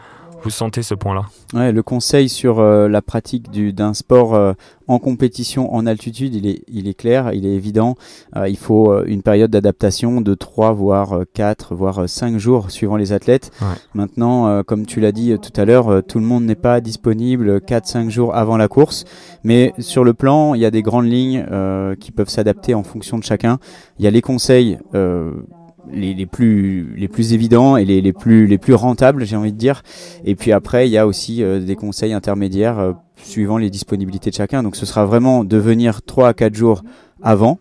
vous 0.42 0.50
sentez 0.50 0.84
ce 0.84 0.94
point-là 0.94 1.26
ouais, 1.54 1.72
Le 1.72 1.84
conseil 1.84 2.30
sur 2.30 2.60
euh, 2.60 2.88
la 2.88 3.02
pratique 3.02 3.52
d'un 3.52 3.94
sport 3.94 4.36
euh, 4.36 4.54
en 4.88 4.98
compétition 4.98 5.74
en 5.74 5.86
altitude, 5.86 6.34
il 6.34 6.48
est, 6.48 6.64
il 6.68 6.88
est 6.88 6.94
clair, 6.94 7.34
il 7.34 7.46
est 7.46 7.54
évident. 7.54 7.96
Euh, 8.36 8.48
il 8.48 8.58
faut 8.58 9.04
une 9.06 9.22
période 9.22 9.52
d'adaptation 9.52 10.22
de 10.22 10.34
3, 10.34 10.72
voire 10.74 11.22
4, 11.34 11.76
voire 11.76 12.08
5 12.08 12.38
jours 12.38 12.72
suivant 12.72 12.96
les 12.96 13.12
athlètes. 13.12 13.52
Maintenant, 13.94 14.64
comme 14.64 14.86
tu 14.86 15.00
l'as 15.00 15.12
dit 15.12 15.38
tout 15.40 15.60
à 15.60 15.66
l'heure, 15.66 16.02
tout 16.08 16.20
le 16.20 16.26
monde 16.26 16.46
n'est 16.46 16.56
pas 16.56 16.82
disponible 16.82 17.58
4-5 17.58 18.10
jours 18.10 18.36
avant 18.36 18.58
la 18.58 18.68
course. 18.68 19.06
Mais 19.44 19.74
sur 19.78 20.04
le 20.04 20.14
plan, 20.14 20.56
il 20.56 20.62
y 20.62 20.66
a 20.66 20.72
des 20.72 20.82
grandes 20.82 21.08
lignes 21.08 21.46
qui 22.00 22.12
peuvent 22.12 22.30
s'adapter 22.30 22.74
en 22.74 22.84
fonction 22.84 23.20
de 23.20 23.24
chacun. 23.24 23.60
Il 24.00 24.06
y 24.06 24.08
a 24.08 24.12
les 24.12 24.22
conseils 24.22 24.80
les, 25.92 26.14
les, 26.14 26.26
plus 26.26 26.94
les 26.96 27.08
plus 27.08 27.34
évidents 27.34 27.78
et 27.78 27.86
les, 27.86 28.02
les 28.02 28.14
plus 28.14 28.48
les 28.48 28.58
plus 28.58 28.74
rentables 28.74 29.26
j'ai 29.26 29.36
envie 29.36 29.54
de 29.54 29.58
dire. 29.58 29.84
Et 30.26 30.36
puis 30.36 30.52
après 30.52 30.88
il 30.88 30.92
y 30.92 30.98
a 30.98 31.08
aussi 31.08 31.44
euh, 31.44 31.60
des 31.60 31.76
conseils 31.76 32.14
intermédiaires 32.14 32.80
euh, 32.80 32.94
suivant 33.16 33.58
les 33.58 33.70
disponibilités 33.70 34.30
de 34.30 34.36
chacun. 34.36 34.64
Donc 34.64 34.76
ce 34.76 34.86
sera 34.86 35.06
vraiment 35.06 35.44
de 35.44 35.58
venir 35.58 36.02
3 36.02 36.30
à 36.30 36.34
4 36.34 36.56
jours 36.56 36.84
avant 37.22 37.60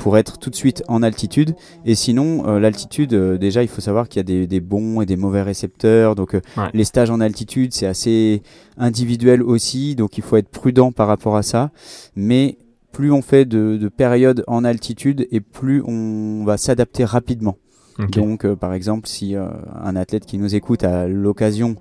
pour 0.00 0.16
être 0.16 0.38
tout 0.38 0.48
de 0.48 0.54
suite 0.54 0.82
en 0.88 1.02
altitude. 1.02 1.54
Et 1.84 1.94
sinon 1.94 2.48
euh, 2.48 2.58
l'altitude 2.58 3.14
déjà 3.14 3.62
il 3.62 3.68
faut 3.68 3.82
savoir 3.82 4.08
qu'il 4.08 4.18
y 4.18 4.20
a 4.20 4.24
des, 4.24 4.46
des, 4.46 4.60
bons 4.60 5.00
et 5.00 5.06
des 5.06 5.16
mauvais 5.16 5.42
récepteurs. 5.42 6.14
Donc 6.14 6.36
les 6.72 6.84
stages 6.84 7.10
en 7.10 7.20
altitude 7.20 7.72
c'est 7.72 7.86
assez 7.86 8.42
individuel 8.78 9.42
aussi. 9.42 9.94
Donc 9.94 10.18
il 10.18 10.24
faut 10.24 10.36
être 10.36 10.48
prudent 10.48 10.92
par 10.92 11.08
rapport 11.08 11.36
à 11.36 11.42
ça. 11.42 11.70
Mais 12.16 12.58
plus 12.92 13.12
on 13.12 13.20
fait 13.20 13.44
de, 13.44 13.76
de 13.76 13.88
périodes 13.88 14.42
en 14.46 14.64
altitude 14.64 15.28
et 15.30 15.40
plus 15.40 15.82
on 15.86 16.44
va 16.46 16.56
s'adapter 16.56 17.04
rapidement. 17.04 17.58
Donc, 17.98 18.44
euh, 18.44 18.56
par 18.56 18.74
exemple, 18.74 19.08
si 19.08 19.34
euh, 19.34 19.48
un 19.82 19.96
athlète 19.96 20.26
qui 20.26 20.38
nous 20.38 20.54
écoute 20.54 20.84
a 20.84 21.06
l'occasion 21.08 21.76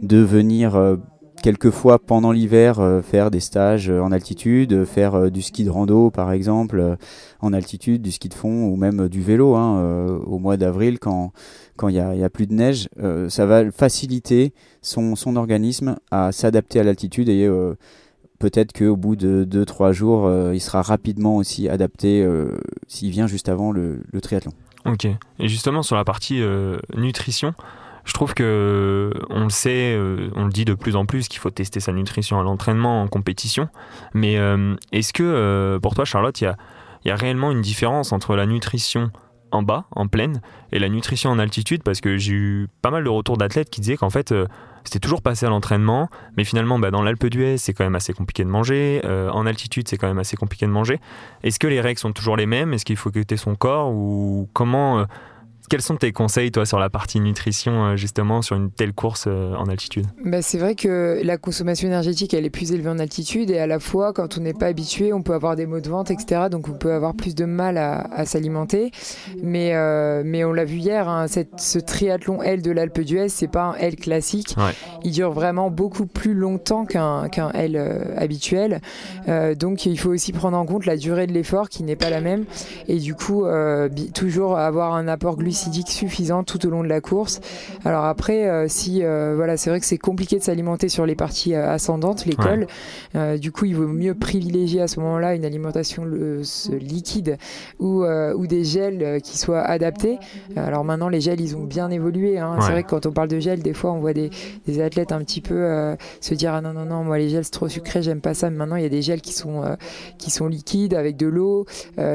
de 0.00 0.18
venir 0.18 0.76
euh, 0.76 0.96
quelquefois 1.42 1.98
pendant 1.98 2.32
l'hiver 2.32 2.80
faire 3.04 3.30
des 3.30 3.38
stages 3.38 3.88
en 3.90 4.10
altitude, 4.10 4.84
faire 4.84 5.30
du 5.30 5.40
ski 5.40 5.62
de 5.62 5.70
rando 5.70 6.10
par 6.10 6.32
exemple 6.32 6.96
en 7.40 7.52
altitude, 7.52 8.02
du 8.02 8.10
ski 8.10 8.28
de 8.28 8.34
fond 8.34 8.66
ou 8.66 8.74
même 8.74 9.08
du 9.08 9.22
vélo 9.22 9.54
hein, 9.54 10.18
au 10.26 10.40
mois 10.40 10.56
d'avril 10.56 10.98
quand 10.98 11.30
quand 11.76 11.86
il 11.86 11.94
n'y 11.94 12.00
a, 12.00 12.24
a, 12.24 12.28
plus 12.28 12.48
de 12.48 12.54
neige. 12.54 12.88
ça 13.28 13.46
va 13.46 13.70
faciliter 13.70 14.52
son, 14.82 15.14
son 15.14 15.36
organisme 15.36 15.94
à 16.10 16.32
s'adapter 16.32 16.80
à 16.80 16.82
l'altitude 16.82 17.28
et 17.28 17.48
peut-être 18.38 18.72
qu'au 18.72 18.96
bout 18.96 19.16
de 19.16 19.46
2-3 19.48 19.92
jours, 19.92 20.26
euh, 20.26 20.54
il 20.54 20.60
sera 20.60 20.82
rapidement 20.82 21.36
aussi 21.36 21.68
adapté 21.68 22.22
euh, 22.22 22.58
s'il 22.86 23.10
vient 23.10 23.26
juste 23.26 23.48
avant 23.48 23.72
le, 23.72 24.02
triathlon. 24.22 24.52
Ok. 24.88 25.06
Et 25.38 25.48
justement, 25.48 25.82
sur 25.82 25.96
la 25.96 26.04
partie 26.04 26.40
euh, 26.40 26.78
nutrition, 26.96 27.54
je 28.04 28.12
trouve 28.12 28.34
que 28.34 29.12
on 29.30 29.44
le 29.44 29.50
sait, 29.50 29.98
on 30.34 30.46
le 30.46 30.50
dit 30.50 30.64
de 30.64 30.74
plus 30.74 30.96
en 30.96 31.04
plus 31.04 31.28
qu'il 31.28 31.40
faut 31.40 31.50
tester 31.50 31.78
sa 31.78 31.92
nutrition 31.92 32.40
à 32.40 32.42
l'entraînement, 32.42 33.02
en 33.02 33.06
compétition. 33.06 33.68
Mais 34.14 34.38
est-ce 34.92 35.12
que 35.12 35.78
pour 35.82 35.94
toi, 35.94 36.06
Charlotte, 36.06 36.40
il 36.40 36.50
y 37.04 37.10
a, 37.10 37.16
réellement 37.16 37.50
une 37.50 37.60
différence 37.60 38.12
entre 38.12 38.34
la 38.34 38.46
nutrition 38.46 39.10
en 39.50 39.62
bas, 39.62 39.86
en 39.90 40.06
plaine, 40.08 40.40
et 40.72 40.78
la 40.78 40.88
nutrition 40.88 41.30
en 41.30 41.38
altitude 41.38 41.82
Parce 41.82 42.00
que 42.00 42.16
j'ai 42.16 42.32
eu 42.32 42.68
pas 42.82 42.90
mal 42.90 43.04
de 43.04 43.08
retours 43.08 43.36
d'athlètes 43.36 43.70
qui 43.70 43.80
disaient 43.80 43.96
qu'en 43.96 44.10
fait, 44.10 44.32
c'était 44.88 45.00
toujours 45.00 45.20
passé 45.20 45.44
à 45.44 45.50
l'entraînement, 45.50 46.08
mais 46.38 46.44
finalement, 46.44 46.78
bah, 46.78 46.90
dans 46.90 47.02
l'Alpe 47.02 47.26
d'Huez, 47.26 47.58
c'est 47.58 47.74
quand 47.74 47.84
même 47.84 47.94
assez 47.94 48.14
compliqué 48.14 48.42
de 48.42 48.48
manger. 48.48 49.02
Euh, 49.04 49.28
en 49.30 49.44
altitude, 49.44 49.86
c'est 49.86 49.98
quand 49.98 50.08
même 50.08 50.18
assez 50.18 50.34
compliqué 50.34 50.64
de 50.64 50.70
manger. 50.70 50.98
Est-ce 51.42 51.58
que 51.58 51.66
les 51.66 51.82
règles 51.82 52.00
sont 52.00 52.12
toujours 52.12 52.38
les 52.38 52.46
mêmes? 52.46 52.72
Est-ce 52.72 52.86
qu'il 52.86 52.96
faut 52.96 53.10
écouter 53.10 53.36
son 53.36 53.54
corps? 53.54 53.90
Ou 53.90 54.48
comment 54.54 55.00
euh, 55.00 55.04
quels 55.68 55.82
sont 55.82 55.96
tes 55.96 56.12
conseils, 56.12 56.50
toi, 56.50 56.66
sur 56.66 56.78
la 56.78 56.90
partie 56.90 57.20
nutrition, 57.20 57.84
euh, 57.84 57.96
justement, 57.96 58.42
sur 58.42 58.56
une 58.56 58.70
telle 58.70 58.92
course 58.92 59.26
euh, 59.28 59.54
en 59.54 59.66
altitude? 59.66 60.06
Bah, 60.24 60.42
C'est 60.42 60.58
vrai 60.58 60.74
que 60.74 61.20
la 61.22 61.36
consommation 61.36 61.86
énergétique, 61.88 62.34
elle 62.34 62.44
est 62.44 62.50
plus 62.50 62.72
élevée 62.72 62.88
en 62.88 62.98
altitude 62.98 63.50
et 63.50 63.58
à 63.58 63.66
la 63.66 63.78
fois, 63.78 64.12
quand 64.12 64.38
on 64.38 64.40
n'est 64.40 64.54
pas 64.54 64.66
habitué, 64.66 65.12
on 65.12 65.22
peut 65.22 65.34
avoir 65.34 65.56
des 65.56 65.66
maux 65.66 65.80
de 65.80 65.88
ventre, 65.88 66.10
etc. 66.10 66.46
Donc 66.50 66.68
on 66.68 66.72
peut 66.72 66.92
avoir 66.92 67.14
plus 67.14 67.34
de 67.34 67.44
mal 67.44 67.76
à, 67.78 68.24
s'alimenter. 68.24 68.90
Mais, 69.42 69.74
euh, 69.74 70.22
mais 70.24 70.44
on 70.44 70.52
l'a 70.52 70.64
vu 70.64 70.78
hier, 70.78 71.08
hein, 71.08 71.26
cette, 71.28 71.60
ce 71.60 71.78
triathlon 71.78 72.42
L 72.42 72.62
de 72.62 72.70
l'Alpe 72.70 73.00
d'Huez, 73.00 73.28
c'est 73.28 73.48
pas 73.48 73.62
un 73.62 73.74
L 73.74 73.96
classique. 73.96 74.56
Il 75.04 75.12
dure 75.12 75.32
vraiment 75.32 75.70
beaucoup 75.70 76.06
plus 76.06 76.34
longtemps 76.34 76.84
qu'un 76.84 77.28
qu'un 77.28 77.50
L 77.50 77.76
habituel. 78.16 78.80
donc 79.56 79.86
il 79.86 79.98
faut 79.98 80.10
aussi 80.10 80.32
prendre 80.32 80.56
en 80.56 80.66
compte 80.66 80.86
la 80.86 80.96
durée 80.96 81.26
de 81.26 81.32
l'effort 81.32 81.68
qui 81.68 81.82
n'est 81.82 81.96
pas 81.96 82.10
la 82.10 82.20
même. 82.20 82.44
Et 82.86 82.98
du 82.98 83.14
coup, 83.14 83.44
toujours 84.14 84.58
avoir 84.58 84.94
un 84.94 85.08
apport 85.08 85.36
glucidique 85.36 85.57
suffisant 85.88 86.44
tout 86.44 86.66
au 86.66 86.70
long 86.70 86.82
de 86.82 86.88
la 86.88 87.00
course. 87.00 87.40
Alors 87.84 88.04
après, 88.04 88.48
euh, 88.48 88.66
si 88.68 89.02
euh, 89.02 89.34
voilà, 89.36 89.56
c'est 89.56 89.70
vrai 89.70 89.80
que 89.80 89.86
c'est 89.86 89.98
compliqué 89.98 90.38
de 90.38 90.42
s'alimenter 90.42 90.88
sur 90.88 91.06
les 91.06 91.14
parties 91.14 91.54
euh, 91.54 91.72
ascendantes, 91.72 92.26
l'école. 92.26 92.66
du 93.38 93.52
coup, 93.52 93.64
il 93.64 93.76
vaut 93.76 93.86
mieux 93.86 94.14
privilégier 94.14 94.80
à 94.80 94.88
ce 94.88 95.00
moment-là 95.00 95.34
une 95.34 95.44
alimentation 95.44 96.04
liquide 96.04 97.38
ou, 97.78 98.04
ou 98.04 98.46
des 98.46 98.64
gels 98.64 99.20
qui 99.22 99.38
soient 99.38 99.62
adaptés. 99.62 100.18
Alors 100.56 100.84
maintenant, 100.84 101.08
les 101.08 101.20
gels, 101.20 101.40
ils 101.40 101.56
ont 101.56 101.64
bien 101.64 101.90
évolué. 101.90 102.38
Hein. 102.38 102.58
C'est 102.60 102.72
vrai 102.72 102.82
que 102.82 102.90
quand 102.90 103.06
on 103.06 103.12
parle 103.12 103.28
de 103.28 103.40
gel, 103.40 103.62
des 103.62 103.74
fois, 103.74 103.92
on 103.92 103.98
voit 103.98 104.12
des, 104.12 104.30
des 104.66 104.80
athlètes 104.80 105.12
un 105.12 105.20
petit 105.20 105.40
peu 105.40 105.96
se 106.20 106.34
dire 106.34 106.54
ah 106.54 106.60
non 106.60 106.72
non 106.72 106.84
non, 106.84 107.04
moi 107.04 107.18
les 107.18 107.28
gels 107.28 107.44
c'est 107.44 107.50
trop 107.50 107.68
sucré, 107.68 108.02
j'aime 108.02 108.20
pas 108.20 108.34
ça. 108.34 108.50
Mais 108.50 108.56
maintenant, 108.56 108.76
il 108.76 108.82
y 108.82 108.86
a 108.86 108.90
des 108.90 109.02
gels 109.02 109.20
qui 109.20 109.32
sont 109.32 109.62
qui 110.18 110.30
sont 110.30 110.46
liquides 110.46 110.94
avec 110.94 111.16
de 111.16 111.26
l'eau, 111.26 111.66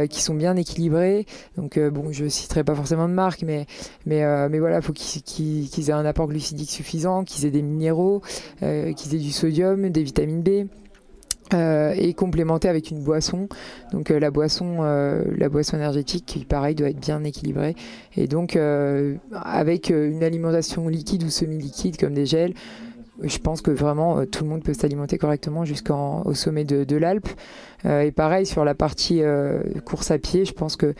qui 0.10 0.22
sont 0.22 0.36
bien 0.36 0.56
équilibrés. 0.56 1.26
Donc 1.58 1.80
bon, 1.80 2.12
je 2.12 2.28
citerai 2.28 2.64
pas 2.64 2.76
forcément 2.76 3.08
de 3.08 3.14
marque 3.14 3.33
mais, 3.42 3.66
mais, 4.06 4.24
euh, 4.24 4.48
mais 4.50 4.60
voilà, 4.60 4.78
il 4.78 4.82
faut 4.82 4.94
qu'ils 4.94 5.90
aient 5.90 5.94
un 5.94 6.06
apport 6.06 6.28
glucidique 6.28 6.70
suffisant, 6.70 7.24
qu'ils 7.24 7.46
aient 7.46 7.52
des 7.52 7.62
minéraux, 7.62 8.22
euh, 8.62 8.94
qu'ils 8.94 9.16
aient 9.16 9.20
du 9.20 9.32
sodium, 9.32 9.90
des 9.90 10.04
vitamines 10.04 10.42
B. 10.42 10.68
Euh, 11.54 11.94
et 11.96 12.14
complémenté 12.14 12.68
avec 12.68 12.90
une 12.90 13.04
boisson. 13.04 13.48
Donc 13.92 14.10
la 14.10 14.32
boisson, 14.32 14.82
la 14.82 15.50
boisson 15.50 15.78
énergétique, 15.78 16.48
pareil 16.50 16.74
doit 16.74 16.90
être 16.90 17.00
bien 17.00 17.24
équilibrée. 17.24 17.76
Et 18.16 18.28
donc 18.28 18.58
avec 19.36 19.90
une 19.90 20.24
alimentation 20.24 20.88
liquide 20.88 21.22
ou 21.24 21.30
semi-liquide 21.30 21.98
comme 21.98 22.16
des 22.16 22.26
gels, 22.26 22.54
je 23.22 23.38
pense 23.38 23.62
que 23.62 23.70
vraiment 23.70 24.26
tout 24.26 24.46
le 24.46 24.50
monde 24.50 24.64
peut 24.64 24.74
s'alimenter 24.74 25.20
correctement 25.20 25.64
jusqu'au 25.64 26.34
sommet 26.34 26.64
de 26.64 26.96
l'Alpe. 26.96 27.28
et 27.86 28.12
pareil 28.12 28.48
sur 28.48 28.66
la 28.66 28.74
partie 28.74 29.22
course 29.86 30.10
à 30.10 30.18
pied, 30.18 30.46
je 30.46 30.54
pense 30.54 30.76
que 30.76 30.96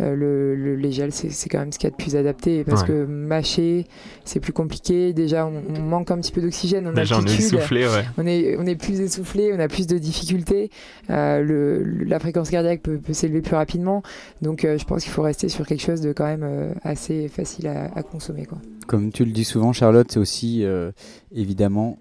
euh, 0.00 0.14
le, 0.14 0.76
les 0.76 0.92
gels, 0.92 1.12
c'est 1.12 1.48
quand 1.48 1.58
même 1.58 1.72
ce 1.72 1.78
qu'il 1.78 1.86
y 1.86 1.92
a 1.92 1.96
de 1.96 1.96
plus 1.96 2.16
adapté 2.16 2.64
parce 2.64 2.82
que 2.82 3.04
mâcher, 3.04 3.86
c'est 4.24 4.40
plus 4.40 4.52
compliqué. 4.52 5.12
Déjà, 5.12 5.46
on, 5.46 5.80
manque 5.80 6.10
un 6.10 6.18
petit 6.18 6.32
peu 6.32 6.40
d'oxygène. 6.40 6.92
Déjà, 6.94 7.18
on 7.18 7.24
est 7.24 7.38
essoufflé, 7.38 7.86
ouais. 7.86 8.04
on, 8.18 8.26
est, 8.26 8.56
on 8.58 8.66
est 8.66 8.76
plus 8.76 9.00
essoufflé, 9.00 9.52
on 9.54 9.60
a 9.60 9.68
plus 9.68 9.86
de 9.86 9.98
difficultés. 9.98 10.70
Euh, 11.10 11.42
le, 11.42 12.04
la 12.04 12.18
fréquence 12.18 12.50
cardiaque 12.50 12.82
peut, 12.82 12.98
peut 12.98 13.12
s'élever 13.12 13.40
plus 13.40 13.56
rapidement. 13.56 14.02
Donc, 14.42 14.64
euh, 14.64 14.78
je 14.78 14.84
pense 14.84 15.02
qu'il 15.02 15.12
faut 15.12 15.22
rester 15.22 15.48
sur 15.48 15.66
quelque 15.66 15.82
chose 15.82 16.00
de 16.00 16.12
quand 16.12 16.26
même 16.26 16.74
assez 16.82 17.28
facile 17.28 17.68
à, 17.68 17.90
à 17.94 18.02
consommer. 18.02 18.46
Quoi. 18.46 18.58
Comme 18.86 19.12
tu 19.12 19.24
le 19.24 19.32
dis 19.32 19.44
souvent, 19.44 19.72
Charlotte, 19.72 20.10
c'est 20.10 20.20
aussi 20.20 20.64
évidemment 21.34 21.98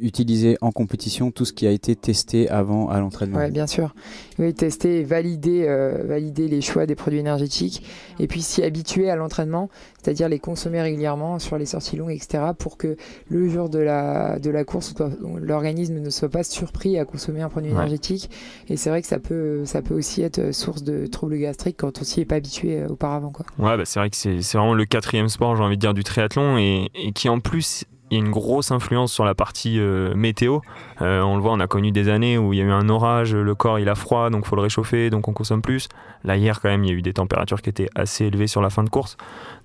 utiliser 0.00 0.56
en 0.60 0.72
compétition 0.72 1.30
tout 1.30 1.44
ce 1.44 1.52
qui 1.52 1.66
a 1.66 1.70
été 1.70 1.94
testé 1.94 2.48
avant 2.48 2.88
à 2.88 3.00
l'entraînement. 3.00 3.38
Oui, 3.38 3.50
bien 3.50 3.66
sûr. 3.66 3.94
Oui, 4.38 4.52
tester 4.52 5.00
et 5.00 5.04
valider, 5.04 5.64
euh, 5.66 6.02
valider 6.06 6.48
les 6.48 6.60
choix 6.60 6.86
des 6.86 6.94
produits 6.94 7.20
énergétiques 7.20 7.84
et 8.18 8.26
puis 8.26 8.42
s'y 8.42 8.62
habituer 8.62 9.10
à 9.10 9.16
l'entraînement, 9.16 9.70
c'est-à-dire 10.02 10.28
les 10.28 10.38
consommer 10.38 10.82
régulièrement 10.82 11.38
sur 11.38 11.58
les 11.58 11.66
sorties 11.66 11.96
longues, 11.96 12.10
etc. 12.10 12.44
pour 12.58 12.76
que 12.76 12.96
le 13.28 13.48
jour 13.48 13.68
de 13.68 13.78
la, 13.78 14.38
de 14.38 14.50
la 14.50 14.64
course, 14.64 14.94
l'organisme 15.40 16.00
ne 16.00 16.10
soit 16.10 16.28
pas 16.28 16.42
surpris 16.42 16.98
à 16.98 17.04
consommer 17.04 17.42
un 17.42 17.48
produit 17.48 17.70
énergétique. 17.70 18.30
Et 18.68 18.76
c'est 18.76 18.90
vrai 18.90 19.02
que 19.02 19.08
ça 19.08 19.18
peut, 19.18 19.64
ça 19.64 19.82
peut 19.82 19.94
aussi 19.94 20.22
être 20.22 20.52
source 20.52 20.82
de 20.82 21.06
troubles 21.06 21.38
gastriques 21.38 21.76
quand 21.78 22.00
on 22.00 22.04
s'y 22.04 22.20
est 22.20 22.24
pas 22.24 22.36
habitué 22.36 22.80
euh, 22.80 22.88
auparavant. 22.88 23.30
Quoi. 23.30 23.46
Ouais, 23.58 23.76
bah 23.76 23.84
c'est 23.84 24.00
vrai 24.00 24.10
que 24.10 24.16
c'est 24.16 24.40
vraiment 24.54 24.74
le 24.74 24.84
quatrième 24.84 25.28
sport, 25.28 25.56
j'ai 25.56 25.62
envie 25.62 25.76
de 25.76 25.80
dire, 25.80 25.94
du 25.94 26.04
triathlon 26.04 26.58
et, 26.58 26.90
et 26.94 27.12
qui 27.12 27.28
en 27.28 27.40
plus 27.40 27.84
y 28.14 28.22
a 28.22 28.24
une 28.24 28.30
grosse 28.30 28.70
influence 28.70 29.12
sur 29.12 29.24
la 29.24 29.34
partie 29.34 29.78
euh, 29.78 30.14
météo. 30.14 30.60
Euh, 31.02 31.20
on 31.22 31.36
le 31.36 31.42
voit, 31.42 31.52
on 31.52 31.60
a 31.60 31.66
connu 31.66 31.92
des 31.92 32.08
années 32.08 32.38
où 32.38 32.52
il 32.52 32.58
y 32.58 32.62
a 32.62 32.64
eu 32.64 32.70
un 32.70 32.88
orage, 32.88 33.34
le 33.34 33.54
corps 33.54 33.78
il 33.78 33.88
a 33.88 33.94
froid, 33.94 34.30
donc 34.30 34.46
faut 34.46 34.56
le 34.56 34.62
réchauffer, 34.62 35.10
donc 35.10 35.28
on 35.28 35.32
consomme 35.32 35.62
plus. 35.62 35.88
Là 36.24 36.36
hier 36.36 36.60
quand 36.60 36.68
même, 36.68 36.84
il 36.84 36.90
y 36.90 36.92
a 36.92 36.96
eu 36.96 37.02
des 37.02 37.12
températures 37.14 37.62
qui 37.62 37.70
étaient 37.70 37.88
assez 37.94 38.26
élevées 38.26 38.46
sur 38.46 38.60
la 38.60 38.70
fin 38.70 38.84
de 38.84 38.90
course. 38.90 39.16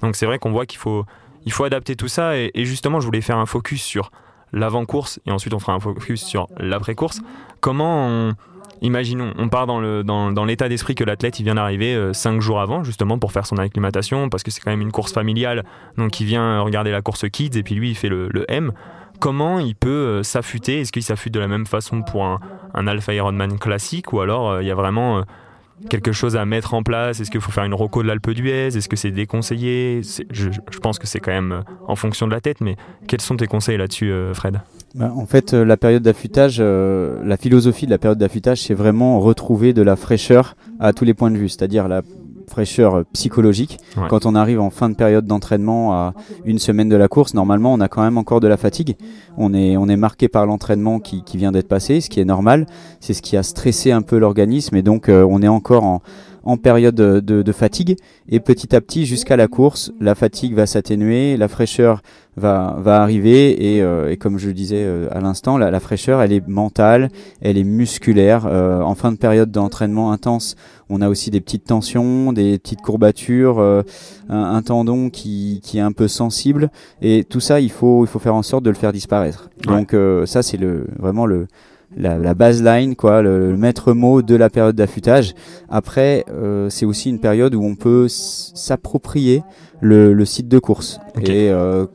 Donc 0.01 0.15
c'est 0.15 0.25
vrai 0.25 0.39
qu'on 0.39 0.51
voit 0.51 0.65
qu'il 0.65 0.79
faut, 0.79 1.05
il 1.45 1.51
faut 1.51 1.63
adapter 1.63 1.95
tout 1.95 2.07
ça. 2.07 2.37
Et, 2.37 2.51
et 2.53 2.65
justement, 2.65 2.99
je 2.99 3.05
voulais 3.05 3.21
faire 3.21 3.37
un 3.37 3.45
focus 3.45 3.83
sur 3.83 4.11
l'avant-course 4.51 5.19
et 5.25 5.31
ensuite 5.31 5.53
on 5.53 5.59
fera 5.59 5.73
un 5.73 5.79
focus 5.79 6.23
sur 6.23 6.47
l'après-course. 6.57 7.21
Comment 7.59 8.07
on, 8.07 8.33
imaginons, 8.81 9.33
on 9.37 9.49
part 9.49 9.67
dans, 9.67 9.79
le, 9.79 10.03
dans, 10.03 10.31
dans 10.31 10.45
l'état 10.45 10.69
d'esprit 10.69 10.95
que 10.95 11.03
l'athlète 11.03 11.39
il 11.39 11.43
vient 11.43 11.55
d'arriver 11.55 11.95
euh, 11.95 12.13
cinq 12.13 12.41
jours 12.41 12.59
avant 12.59 12.83
justement 12.83 13.19
pour 13.19 13.31
faire 13.31 13.45
son 13.45 13.57
acclimatation 13.57 14.29
parce 14.29 14.43
que 14.43 14.51
c'est 14.51 14.61
quand 14.61 14.71
même 14.71 14.81
une 14.81 14.91
course 14.91 15.13
familiale. 15.13 15.63
Donc 15.97 16.19
il 16.19 16.25
vient 16.25 16.61
regarder 16.61 16.91
la 16.91 17.01
course 17.01 17.29
kids 17.29 17.57
et 17.57 17.63
puis 17.63 17.75
lui 17.75 17.89
il 17.91 17.95
fait 17.95 18.09
le, 18.09 18.29
le 18.29 18.45
M. 18.49 18.71
Comment 19.19 19.59
il 19.59 19.75
peut 19.75 19.89
euh, 19.89 20.23
s'affûter? 20.23 20.81
Est-ce 20.81 20.91
qu'il 20.91 21.03
s'affûte 21.03 21.33
de 21.33 21.39
la 21.39 21.47
même 21.47 21.65
façon 21.65 22.03
pour 22.03 22.23
un, 22.25 22.39
un 22.73 22.87
Alpha 22.87 23.13
Ironman 23.13 23.59
classique? 23.59 24.13
Ou 24.13 24.21
alors 24.21 24.49
euh, 24.49 24.63
il 24.63 24.67
y 24.67 24.71
a 24.71 24.75
vraiment 24.75 25.23
quelque 25.89 26.11
chose 26.11 26.35
à 26.35 26.45
mettre 26.45 26.73
en 26.73 26.83
place? 26.83 27.19
Est-ce 27.19 27.31
qu'il 27.31 27.41
faut 27.41 27.51
faire 27.51 27.65
une 27.65 27.73
roco 27.73 28.03
de 28.03 28.07
l'Alpe 28.07 28.31
d'Huez? 28.31 28.67
Est-ce 28.67 28.89
que 28.89 28.95
c'est 28.95 29.11
déconseillé? 29.11 30.01
Je, 30.31 30.79
pense 30.81 30.99
que 30.99 31.07
c'est 31.07 31.19
quand 31.19 31.31
même 31.31 31.63
en 31.87 31.95
fonction 31.95 32.27
de 32.27 32.31
la 32.31 32.41
tête, 32.41 32.61
mais 32.61 32.75
quels 33.07 33.21
sont 33.21 33.37
tes 33.37 33.47
conseils 33.47 33.77
là-dessus, 33.77 34.13
Fred? 34.33 34.59
Bah, 34.95 35.13
en 35.15 35.25
fait, 35.25 35.53
euh, 35.53 35.63
la 35.63 35.77
période 35.77 36.01
d'affûtage, 36.01 36.57
euh, 36.59 37.21
la 37.23 37.37
philosophie 37.37 37.85
de 37.85 37.91
la 37.91 37.99
période 37.99 38.17
d'affûtage, 38.17 38.63
c'est 38.63 38.73
vraiment 38.73 39.19
retrouver 39.19 39.73
de 39.73 39.83
la 39.83 39.95
fraîcheur 39.95 40.55
à 40.79 40.93
tous 40.93 41.05
les 41.05 41.13
points 41.13 41.29
de 41.29 41.37
vue, 41.37 41.49
c'est-à-dire 41.49 41.87
la 41.87 42.01
fraîcheur 42.49 43.03
psychologique. 43.13 43.79
Quand 44.09 44.25
on 44.25 44.35
arrive 44.35 44.59
en 44.59 44.69
fin 44.69 44.89
de 44.89 44.95
période 44.95 45.25
d'entraînement 45.25 45.93
à 45.93 46.13
une 46.45 46.59
semaine 46.59 46.89
de 46.89 46.95
la 46.95 47.07
course, 47.07 47.33
normalement, 47.33 47.73
on 47.73 47.79
a 47.79 47.87
quand 47.87 48.01
même 48.01 48.17
encore 48.17 48.39
de 48.39 48.47
la 48.47 48.57
fatigue. 48.57 48.95
On 49.37 49.53
est, 49.53 49.77
on 49.77 49.87
est 49.87 49.97
marqué 49.97 50.27
par 50.27 50.45
l'entraînement 50.45 50.99
qui, 50.99 51.23
qui, 51.23 51.37
vient 51.37 51.51
d'être 51.51 51.67
passé, 51.67 52.01
ce 52.01 52.09
qui 52.09 52.19
est 52.19 52.25
normal. 52.25 52.65
C'est 52.99 53.13
ce 53.13 53.21
qui 53.21 53.37
a 53.37 53.43
stressé 53.43 53.91
un 53.91 54.01
peu 54.01 54.17
l'organisme 54.17 54.75
et 54.75 54.81
donc 54.81 55.09
euh, 55.09 55.25
on 55.29 55.41
est 55.41 55.47
encore 55.47 55.83
en, 55.83 56.01
en 56.49 56.57
période 56.57 56.95
de, 56.95 57.19
de, 57.19 57.51
fatigue 57.51 57.95
et 58.27 58.39
petit 58.39 58.75
à 58.75 58.81
petit 58.81 59.05
jusqu'à 59.05 59.37
la 59.37 59.47
course, 59.47 59.91
la 59.99 60.15
fatigue 60.15 60.55
va 60.55 60.65
s'atténuer, 60.65 61.37
la 61.37 61.47
fraîcheur 61.47 62.01
va, 62.37 62.75
va 62.79 63.03
arriver 63.03 63.75
et, 63.75 63.83
euh, 63.83 64.09
et 64.09 64.17
comme 64.17 64.39
je 64.39 64.47
le 64.47 64.53
disais 64.53 64.83
euh, 64.83 65.07
à 65.11 65.19
l'instant, 65.21 65.59
la, 65.59 65.69
la, 65.69 65.79
fraîcheur 65.79 66.23
elle 66.23 66.33
est 66.33 66.47
mentale, 66.47 67.09
elle 67.41 67.59
est 67.59 67.63
musculaire. 67.63 68.47
Euh, 68.47 68.81
en 68.81 68.95
fin 68.95 69.11
de 69.11 69.17
période 69.17 69.51
d'entraînement 69.51 70.11
intense, 70.11 70.55
on 70.89 71.01
a 71.01 71.09
aussi 71.09 71.29
des 71.29 71.39
petites 71.39 71.65
tensions, 71.65 72.33
des 72.33 72.57
petites 72.57 72.81
courbatures, 72.81 73.59
un, 73.59 73.83
un, 74.29 74.61
tendon 74.63 75.11
qui, 75.11 75.61
qui 75.63 75.77
est 75.77 75.81
un 75.81 75.91
peu 75.91 76.07
sensible 76.07 76.71
et 77.03 77.23
tout 77.25 77.41
ça 77.41 77.59
il 77.59 77.69
faut, 77.69 78.05
il 78.05 78.07
faut 78.07 78.17
faire 78.17 78.33
en 78.33 78.41
sorte 78.41 78.63
de 78.63 78.71
le 78.71 78.75
faire 78.75 78.91
disparaître. 78.91 79.51
Donc 79.65 79.95
ça 80.25 80.41
c'est 80.41 80.57
le, 80.57 80.87
vraiment 80.97 81.27
le, 81.27 81.45
la, 81.95 82.17
la 82.17 82.33
baseline, 82.33 82.95
quoi, 82.95 83.21
le, 83.21 83.57
maître 83.57 83.93
mot 83.93 84.21
de 84.21 84.35
la 84.35 84.49
période 84.49 84.75
d'affûtage. 84.75 85.33
Après, 85.69 86.25
euh, 86.29 86.69
c'est 86.69 86.85
aussi 86.85 87.09
une 87.09 87.19
période 87.19 87.55
où 87.55 87.63
on 87.63 87.75
peut 87.75 88.07
s'approprier 88.09 89.43
le, 89.81 90.25
site 90.25 90.47
de 90.49 90.59
course 90.59 90.99
et 91.25 91.51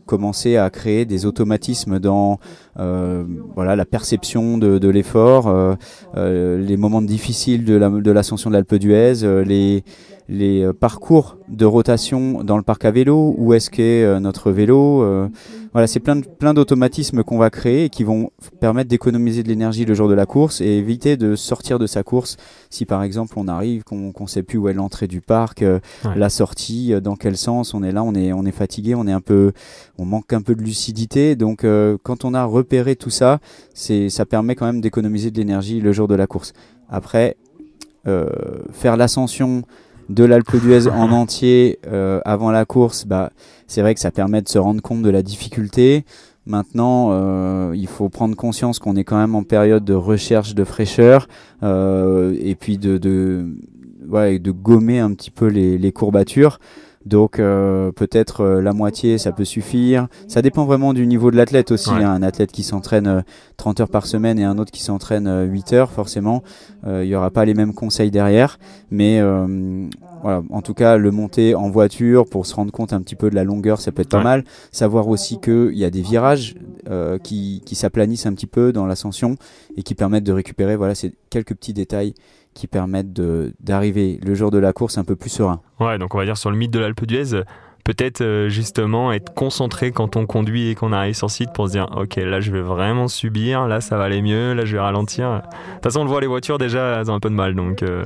commencer 0.07 0.57
à 0.57 0.71
créer 0.71 1.05
des 1.05 1.27
automatismes 1.27 1.99
dans 1.99 2.39
voilà 2.77 3.77
la 3.77 3.85
perception 3.85 4.57
de, 4.57 4.89
l'effort, 4.89 5.55
les 6.17 6.77
moments 6.79 7.03
difficiles 7.03 7.67
de 7.67 8.11
l'ascension 8.11 8.49
de 8.49 8.55
l'Alpe 8.55 8.77
d'Huez, 8.77 9.45
les 9.45 9.85
les 10.29 10.63
euh, 10.63 10.73
parcours 10.73 11.37
de 11.49 11.65
rotation 11.67 12.43
dans 12.43 12.57
le 12.57 12.63
parc 12.63 12.85
à 12.85 12.91
vélo, 12.91 13.35
où 13.37 13.53
est-ce 13.53 13.71
qu'est 13.71 14.03
euh, 14.03 14.21
notre 14.21 14.51
vélo. 14.51 15.03
Euh, 15.03 15.29
voilà, 15.73 15.87
c'est 15.87 16.01
plein, 16.01 16.21
plein 16.21 16.55
d'automatismes 16.55 17.23
qu'on 17.25 17.37
va 17.37 17.51
créer 17.51 17.85
et 17.85 17.89
qui 17.91 18.05
vont 18.05 18.31
permettre 18.61 18.89
d'économiser 18.89 19.43
de 19.43 19.49
l'énergie 19.49 19.85
le 19.85 19.93
jour 19.93 20.09
de 20.09 20.15
la 20.15 20.25
course 20.25 20.61
et 20.61 20.67
éviter 20.67 21.17
de 21.17 21.37
sortir 21.37 21.79
de 21.79 21.87
sa 21.87 22.03
course 22.03 22.37
si 22.71 22.87
par 22.87 23.03
exemple 23.03 23.35
on 23.37 23.49
arrive, 23.49 23.83
qu'on 23.83 24.13
ne 24.19 24.27
sait 24.27 24.45
plus 24.45 24.57
où 24.57 24.69
est 24.69 24.73
l'entrée 24.73 25.09
du 25.09 25.21
parc, 25.21 25.65
la 26.17 26.29
sortie, 26.29 26.93
dans 27.01 27.17
quel 27.17 27.37
sens 27.37 27.75
on 27.75 27.83
est 27.83 27.91
là, 27.91 28.05
on 28.05 28.15
est, 28.15 28.33
on 28.33 28.45
est 28.47 28.53
fatigué, 28.53 28.95
on 28.95 29.07
est 29.07 29.13
un 29.13 29.21
peu, 29.21 29.53
on 29.99 30.05
manque 30.05 30.33
un 30.33 30.43
peu 30.43 30.55
de 30.55 30.63
lucidité. 30.63 31.35
Donc 31.35 31.67
quand 32.03 32.25
on 32.25 32.35
a 32.35 32.45
repéré 32.45 32.95
tout 32.95 33.11
ça, 33.11 33.41
c'est, 33.75 34.09
ça 34.11 34.27
permet 34.27 34.55
quand 34.55 34.67
même 34.67 34.81
d'économiser 34.81 35.33
de 35.33 35.39
l'énergie 35.39 35.81
le 35.81 35.93
jour 35.93 36.09
de 36.09 36.15
la 36.15 36.27
course. 36.27 36.53
Après, 36.89 37.37
faire 38.73 38.97
l'ascension 38.97 39.63
de 40.09 40.25
l'Alpe 40.25 40.57
d'Huez 40.57 40.89
en 40.89 41.11
entier 41.11 41.79
euh, 41.87 42.21
avant 42.25 42.51
la 42.51 42.65
course, 42.65 43.07
bah, 43.07 43.31
c'est 43.67 43.81
vrai 43.81 43.95
que 43.95 44.01
ça 44.01 44.11
permet 44.11 44.43
de 44.43 44.49
se 44.49 44.59
rendre 44.59 44.83
compte 44.83 45.03
de 45.03 45.11
la 45.11 45.23
difficulté. 45.23 46.05
Maintenant, 46.47 47.09
euh, 47.13 47.73
il 47.75 47.87
faut 47.87 48.11
prendre 48.11 48.37
conscience 48.37 48.79
qu'on 48.79 48.97
est 48.97 49.05
quand 49.05 49.17
même 49.17 49.35
en 49.35 49.45
période 49.45 49.85
de 49.85 49.95
recherche 49.95 50.55
de 50.55 50.65
fraîcheur 50.65 51.27
euh, 51.63 52.37
et 52.39 52.55
puis 52.55 52.77
de, 52.77 52.99
de, 52.99 53.47
ouais, 54.07 54.39
de 54.39 54.51
gommer 54.51 54.99
un 54.99 55.13
petit 55.15 55.31
peu 55.31 55.47
les, 55.47 55.79
les 55.79 55.93
courbatures. 55.93 56.59
Donc 57.07 57.39
euh, 57.39 57.93
peut-être 57.93 58.41
euh, 58.41 58.63
la 58.63 58.73
moitié, 58.73 59.19
ça 59.19 59.33
peut 59.33 59.45
suffire. 59.45 60.09
Ça 60.27 60.41
dépend 60.43 60.65
vraiment 60.65 60.95
du 60.95 61.07
niveau 61.07 61.31
de 61.31 61.37
l'athlète 61.37 61.71
aussi. 61.71 61.91
Hein. 61.91 62.11
Un 62.11 62.23
athlète 62.23 62.51
qui 62.51 62.63
s'entraîne 62.63 63.25
30 63.57 63.81
euh, 63.81 63.83
heures 63.83 63.89
par 63.91 64.07
semaine 64.07 64.39
et 64.39 64.45
un 64.45 64.59
autre 64.59 64.73
qui 64.73 64.83
s'entraîne 64.83 65.51
8 65.51 65.73
heures, 65.75 65.91
forcément, 65.91 66.43
il 66.87 67.07
n'y 67.07 67.15
aura 67.15 67.31
pas 67.31 67.45
les 67.45 67.55
mêmes 67.55 67.75
conseils 67.75 68.11
derrière. 68.11 68.59
Mais 68.91 69.21
voilà, 70.25 70.43
en 70.51 70.63
tout 70.63 70.75
cas, 70.75 70.97
le 70.97 71.13
monter 71.13 71.55
en 71.55 71.71
voiture 71.71 72.25
pour 72.25 72.47
se 72.47 72.55
rendre 72.55 72.73
compte 72.73 72.93
un 72.93 73.01
petit 73.01 73.15
peu 73.15 73.31
de 73.31 73.37
la 73.37 73.45
longueur, 73.45 73.81
ça 73.81 73.93
peut 73.93 74.03
être 74.03 74.09
pas 74.09 74.23
mal. 74.23 74.43
Savoir 74.73 75.07
aussi 75.07 75.39
qu'il 75.39 75.77
y 75.77 75.85
a 75.85 75.91
des 75.91 76.01
virages 76.03 76.57
qui, 77.23 77.63
qui 77.65 77.75
s'aplanissent 77.75 78.27
un 78.27 78.33
petit 78.33 78.47
peu 78.47 78.73
dans 78.73 78.87
l'ascension 78.87 79.37
et 79.77 79.83
qui 79.83 79.95
permettent 79.95 80.25
de 80.25 80.33
récupérer. 80.33 80.77
Voilà, 80.77 80.95
c'est 80.95 81.13
quelques 81.31 81.55
petits 81.55 81.75
détails 81.75 82.15
qui 82.55 82.67
permettent 82.67 83.13
d'arriver 83.61 84.19
le 84.25 84.35
jour 84.35 84.51
de 84.51 84.59
la 84.59 84.73
course 84.73 84.97
un 84.97 85.05
peu 85.05 85.17
plus 85.17 85.31
serein. 85.31 85.61
Ouais, 85.79 85.99
donc 85.99 86.15
on 86.15 86.19
va 86.19 86.25
dire 86.25 86.39
sur 86.39 86.51
le 86.51 86.57
mythe 86.57 86.71
de 86.71 86.79
l'Alpe 86.79 87.05
d'Huez, 87.05 87.43
peut-être 87.85 88.23
euh, 88.23 88.49
justement 88.49 89.13
être 89.13 89.35
concentré 89.35 89.93
quand 89.93 90.17
on 90.17 90.25
conduit 90.25 90.71
et 90.71 90.75
qu'on 90.75 90.93
arrive 90.93 91.15
sur 91.15 91.31
site 91.31 91.53
pour 91.53 91.67
se 91.67 91.73
dire 91.73 91.91
ok 91.97 92.17
là 92.17 92.41
je 92.41 92.51
vais 92.51 92.63
vraiment 92.63 93.09
subir, 93.09 93.67
là 93.67 93.81
ça 93.81 93.99
va 93.99 94.05
aller 94.05 94.23
mieux, 94.23 94.55
là 94.55 94.65
je 94.65 94.77
vais 94.77 94.81
ralentir. 94.81 95.31
De 95.31 95.41
toute 95.75 95.83
façon 95.83 96.01
on 96.01 96.05
le 96.05 96.11
voit 96.11 96.21
les 96.21 96.27
voitures 96.27 96.59
déjà 96.59 97.01
elles 97.01 97.11
ont 97.11 97.15
un 97.15 97.21
peu 97.21 97.29
de 97.29 97.35
mal 97.35 97.55
donc... 97.55 97.83
Euh, 97.83 98.05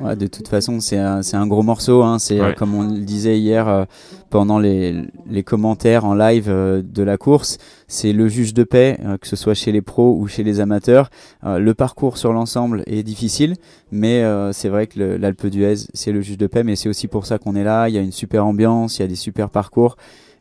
de 0.00 0.26
toute 0.26 0.48
façon, 0.48 0.80
c'est 0.80 0.98
un, 0.98 1.20
un, 1.32 1.46
gros 1.46 1.62
morceau. 1.62 2.02
Hein. 2.02 2.18
C'est 2.18 2.40
euh, 2.40 2.52
comme 2.52 2.74
on 2.74 2.82
le 2.82 3.00
disait 3.00 3.38
hier 3.38 3.68
euh, 3.68 3.84
pendant 4.30 4.58
les, 4.58 5.04
les, 5.28 5.42
commentaires 5.42 6.04
en 6.04 6.14
live 6.14 6.46
euh, 6.48 6.82
de 6.84 7.02
la 7.02 7.16
course. 7.16 7.58
C'est 7.88 8.12
le 8.12 8.28
juge 8.28 8.52
de 8.54 8.64
paix, 8.64 8.98
que 9.20 9.26
ce 9.28 9.36
soit 9.36 9.54
chez 9.54 9.72
les 9.72 9.82
pros 9.82 10.16
ou 10.18 10.26
chez 10.26 10.42
les 10.42 10.60
amateurs. 10.60 11.08
le 11.44 11.72
parcours 11.72 12.18
sur 12.18 12.32
l'ensemble 12.32 12.82
est 12.86 13.04
difficile, 13.04 13.54
mais 13.92 14.24
c'est 14.52 14.68
vrai 14.68 14.88
que 14.88 14.98
l'Alpe 14.98 15.46
d'Huez, 15.46 15.86
c'est 15.94 16.10
le 16.10 16.20
juge 16.20 16.36
de 16.36 16.48
paix. 16.48 16.64
Mais 16.64 16.74
c'est 16.74 16.88
aussi 16.88 17.06
pour 17.06 17.26
ça 17.26 17.38
qu'on 17.38 17.54
est 17.54 17.62
là. 17.62 17.88
Il 17.88 17.94
y 17.94 17.98
a 17.98 18.00
une 18.00 18.10
super 18.10 18.44
ambiance, 18.44 18.98
il 18.98 19.02
y 19.02 19.04
a 19.04 19.08
des 19.08 19.14
super 19.14 19.50
parcours. 19.50 19.96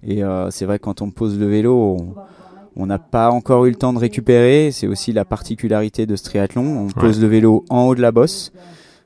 Et 0.08 0.24
c'est 0.50 0.66
vrai 0.66 0.80
que 0.80 0.86
quand 0.86 1.04
on 1.04 1.12
pose 1.12 1.38
le 1.38 1.46
vélo, 1.46 1.98
on, 2.76 2.86
n'a 2.88 2.98
pas 2.98 3.30
encore 3.30 3.66
eu 3.66 3.70
le 3.70 3.76
temps 3.76 3.94
de 3.94 4.00
récupérer. 4.00 4.72
C'est 4.72 4.88
aussi 4.88 5.14
la 5.14 5.24
particularité 5.24 6.08
de 6.08 6.16
ce 6.16 6.24
triathlon. 6.24 6.88
On 6.88 7.00
pose 7.00 7.22
le 7.22 7.28
vélo 7.28 7.64
en 7.70 7.84
haut 7.84 7.96
de 7.96 8.02
la 8.02 8.12
bosse. 8.12 8.52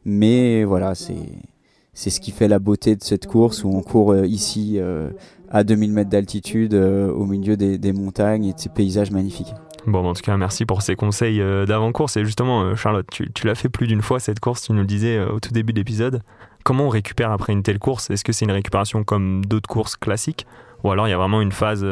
Mais 0.06 0.64
voilà, 0.64 0.94
c'est 0.96 2.10
ce 2.10 2.20
qui 2.20 2.32
fait 2.32 2.48
la 2.48 2.60
beauté 2.60 2.96
de 2.96 3.04
cette 3.04 3.28
course 3.28 3.64
où 3.64 3.70
on 3.70 3.82
court 3.82 4.14
euh, 4.14 4.26
ici 4.26 4.76
euh, 4.78 5.10
à 5.50 5.64
2000 5.64 5.92
mètres 5.92 6.10
d'altitude 6.10 6.74
euh, 6.74 7.12
au 7.12 7.26
milieu 7.26 7.58
des, 7.58 7.94
montagnes 7.94 8.46
et 8.46 8.54
de 8.54 8.60
ces 8.60 8.70
paysages 8.70 9.12
magnifiques. 9.12 9.54
Bon, 9.88 10.06
en 10.06 10.14
tout 10.14 10.22
cas, 10.22 10.38
merci 10.38 10.66
pour 10.66 10.82
ces 10.82 10.96
conseils 10.96 11.40
d'avant-course. 11.40 12.18
Et 12.18 12.26
justement, 12.26 12.76
Charlotte, 12.76 13.08
tu, 13.10 13.32
tu 13.32 13.48
l'as 13.48 13.56
fait 13.56 13.70
plus 13.70 13.88
d'une 13.88 14.02
fois 14.02 14.20
cette 14.20 14.40
course, 14.40 14.64
tu 14.64 14.74
nous 14.74 14.82
le 14.82 14.86
disais 14.86 15.20
au 15.22 15.40
tout 15.40 15.52
début 15.52 15.74
de 15.74 15.80
l'épisode. 15.80 16.22
Comment 16.64 16.86
on 16.86 16.90
récupère 16.90 17.32
après 17.32 17.54
une 17.54 17.64
telle 17.64 17.80
course? 17.80 18.10
Est-ce 18.10 18.24
que 18.24 18.34
c'est 18.34 18.46
une 18.46 18.52
récupération 18.52 19.04
comme 19.04 19.44
d'autres 19.46 19.70
courses 19.70 19.96
classiques? 19.96 20.46
Ou 20.84 20.92
alors 20.92 21.08
il 21.08 21.12
y 21.12 21.14
a 21.14 21.18
vraiment 21.18 21.42
une 21.42 21.54
phase 21.54 21.86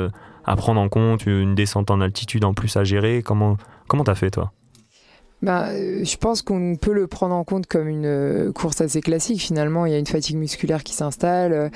à 0.46 0.56
prendre 0.58 0.82
en 0.82 0.90
compte, 0.90 1.26
une 1.26 1.56
descente 1.56 1.90
en 1.90 2.02
altitude 2.02 2.44
en 2.44 2.54
plus 2.54 2.76
à 2.76 2.84
gérer? 2.84 3.24
Comment 3.24 3.58
comment 3.88 4.04
t'as 4.04 4.16
fait 4.16 4.32
toi? 4.32 4.52
Euh, 5.46 6.04
je 6.04 6.18
pense 6.18 6.42
qu'on 6.42 6.76
peut 6.76 6.94
le 6.94 7.06
prendre 7.06 7.36
en 7.36 7.44
compte 7.44 7.68
comme 7.68 7.88
une 7.88 8.06
euh, 8.06 8.52
course 8.52 8.82
assez 8.82 9.02
classique. 9.02 9.40
Finalement, 9.40 9.86
il 9.86 9.92
y 9.92 9.96
a 9.96 10.00
une 10.00 10.08
fatigue 10.08 10.36
musculaire 10.36 10.84
qui 10.84 10.94
s'installe 10.94 11.54
euh, 11.54 11.70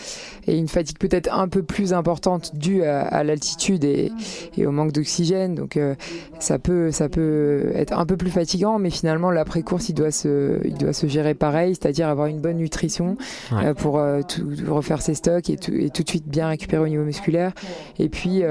et 0.48 0.58
une 0.58 0.68
fatigue 0.68 0.98
peut-être 0.98 1.32
un 1.32 1.48
peu 1.48 1.62
plus 1.62 1.94
importante 1.94 2.56
due 2.56 2.84
à, 2.84 3.24
l'altitude 3.24 3.84
et, 3.84 4.12
au 4.66 4.72
manque 4.72 4.92
d'oxygène. 4.92 5.56
Donc, 5.56 5.80
ça 6.40 6.60
peut, 6.60 6.92
ça 6.92 7.10
peut 7.10 7.72
être 7.76 7.94
un 7.94 8.06
peu 8.06 8.18
plus 8.18 8.32
fatigant, 8.32 8.80
mais 8.80 8.90
finalement, 8.90 9.32
l'après-course, 9.32 9.90
il 9.90 9.94
doit 9.94 10.12
se, 10.12 10.60
il 10.66 10.76
doit 10.76 10.94
se 10.94 11.08
gérer 11.08 11.34
pareil, 11.34 11.76
c'est-à-dire 11.76 12.10
avoir 12.10 12.28
une 12.28 12.40
bonne 12.40 12.58
nutrition 12.58 13.18
pour 13.78 14.02
tout, 14.28 14.50
refaire 14.68 15.02
ses 15.02 15.14
stocks 15.14 15.50
et 15.50 15.58
tout, 15.58 15.74
et 15.74 15.90
tout 15.90 16.04
de 16.04 16.10
suite 16.10 16.28
bien 16.28 16.48
récupérer 16.48 16.84
au 16.84 16.88
niveau 16.88 17.04
musculaire. 17.04 17.54
Et 18.00 18.10
puis, 18.10 18.44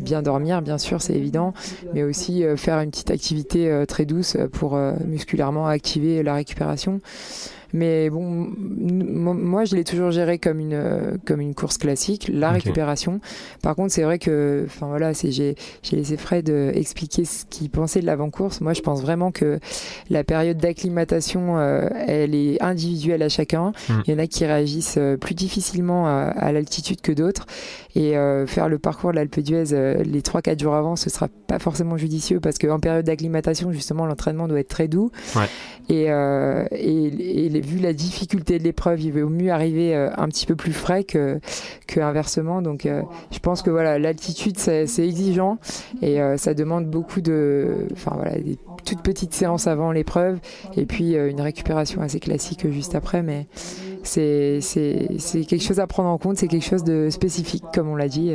bien 0.00 0.22
dormir, 0.22 0.62
bien 0.62 0.78
sûr, 0.78 1.00
c'est 1.00 1.14
évident, 1.14 1.54
mais 1.94 2.02
aussi 2.02 2.44
faire 2.56 2.80
une 2.80 2.90
petite 2.90 3.10
activité 3.10 3.84
très 3.86 4.04
douce 4.04 4.15
pour 4.52 4.76
euh, 4.76 4.94
musculairement 5.04 5.66
activer 5.66 6.22
la 6.22 6.34
récupération. 6.34 7.00
Mais 7.72 8.10
bon, 8.10 8.20
moi, 8.20 9.64
je 9.64 9.76
l'ai 9.76 9.84
toujours 9.84 10.10
géré 10.10 10.38
comme 10.38 10.60
une, 10.60 10.74
euh, 10.74 11.16
comme 11.24 11.40
une 11.40 11.54
course 11.54 11.78
classique, 11.78 12.30
la 12.32 12.50
récupération. 12.50 13.20
Par 13.62 13.74
contre, 13.74 13.92
c'est 13.92 14.02
vrai 14.02 14.18
que, 14.18 14.64
enfin 14.66 14.86
voilà, 14.86 15.12
j'ai 15.12 15.56
laissé 15.92 16.16
Fred 16.16 16.48
euh, 16.50 16.72
expliquer 16.72 17.24
ce 17.24 17.44
qu'il 17.44 17.70
pensait 17.70 18.00
de 18.00 18.06
l'avant-course. 18.06 18.60
Moi, 18.60 18.72
je 18.72 18.80
pense 18.80 19.02
vraiment 19.02 19.32
que 19.32 19.58
la 20.10 20.24
période 20.24 20.58
d'acclimatation, 20.58 21.58
euh, 21.58 21.88
elle 22.06 22.34
est 22.34 22.62
individuelle 22.62 23.22
à 23.22 23.28
chacun. 23.28 23.72
Hmm. 23.88 24.02
Il 24.06 24.12
y 24.12 24.14
en 24.14 24.18
a 24.18 24.26
qui 24.26 24.44
réagissent 24.44 24.98
plus 25.20 25.34
difficilement 25.34 26.06
à, 26.06 26.52
l'altitude 26.52 27.00
que 27.00 27.12
d'autres. 27.12 27.46
Et 27.94 28.12
faire 28.46 28.68
le 28.68 28.78
parcours 28.78 29.10
de 29.10 29.16
l'Alpe 29.16 29.40
d'Huez 29.40 29.64
les 30.04 30.20
3-4 30.20 30.60
jours 30.60 30.74
avant, 30.74 30.96
ce 30.96 31.08
sera 31.08 31.28
pas 31.46 31.58
forcément 31.58 31.96
judicieux 31.96 32.40
parce 32.40 32.58
qu'en 32.58 32.78
période 32.78 33.06
d'acclimatation, 33.06 33.72
justement, 33.72 34.04
l'entraînement 34.04 34.48
doit 34.48 34.60
être 34.60 34.68
très 34.68 34.86
doux. 34.86 35.10
Ouais. 35.34 35.46
Et, 35.88 36.08
et, 36.72 37.46
et 37.46 37.55
vu 37.60 37.78
la 37.78 37.92
difficulté 37.92 38.58
de 38.58 38.64
l'épreuve, 38.64 39.00
il 39.00 39.12
vaut 39.12 39.28
mieux 39.28 39.50
arriver 39.50 39.94
euh, 39.94 40.10
un 40.16 40.28
petit 40.28 40.46
peu 40.46 40.56
plus 40.56 40.72
frais 40.72 41.04
que, 41.04 41.40
que. 41.86 42.60
Donc, 42.60 42.86
euh, 42.86 43.02
je 43.30 43.38
pense 43.38 43.62
que 43.62 43.70
voilà, 43.70 43.98
l'altitude, 43.98 44.58
c'est 44.58 44.86
exigeant 44.98 45.58
et 46.02 46.20
euh, 46.20 46.36
ça 46.36 46.54
demande 46.54 46.86
beaucoup 46.86 47.20
de, 47.20 47.86
enfin 47.92 48.12
voilà, 48.14 48.38
des 48.38 48.58
toutes 48.84 49.02
petites 49.02 49.34
séances 49.34 49.66
avant 49.66 49.90
l'épreuve 49.90 50.38
et 50.76 50.86
puis 50.86 51.14
une 51.14 51.40
récupération 51.40 52.02
assez 52.02 52.20
classique 52.20 52.70
juste 52.70 52.94
après. 52.94 53.22
Mais 53.22 53.48
c'est 54.04 54.60
quelque 55.48 55.62
chose 55.62 55.80
à 55.80 55.86
prendre 55.86 56.08
en 56.08 56.18
compte, 56.18 56.36
c'est 56.36 56.46
quelque 56.46 56.64
chose 56.64 56.84
de 56.84 57.10
spécifique, 57.10 57.64
comme 57.74 57.88
on 57.88 57.96
l'a 57.96 58.08
dit. 58.08 58.32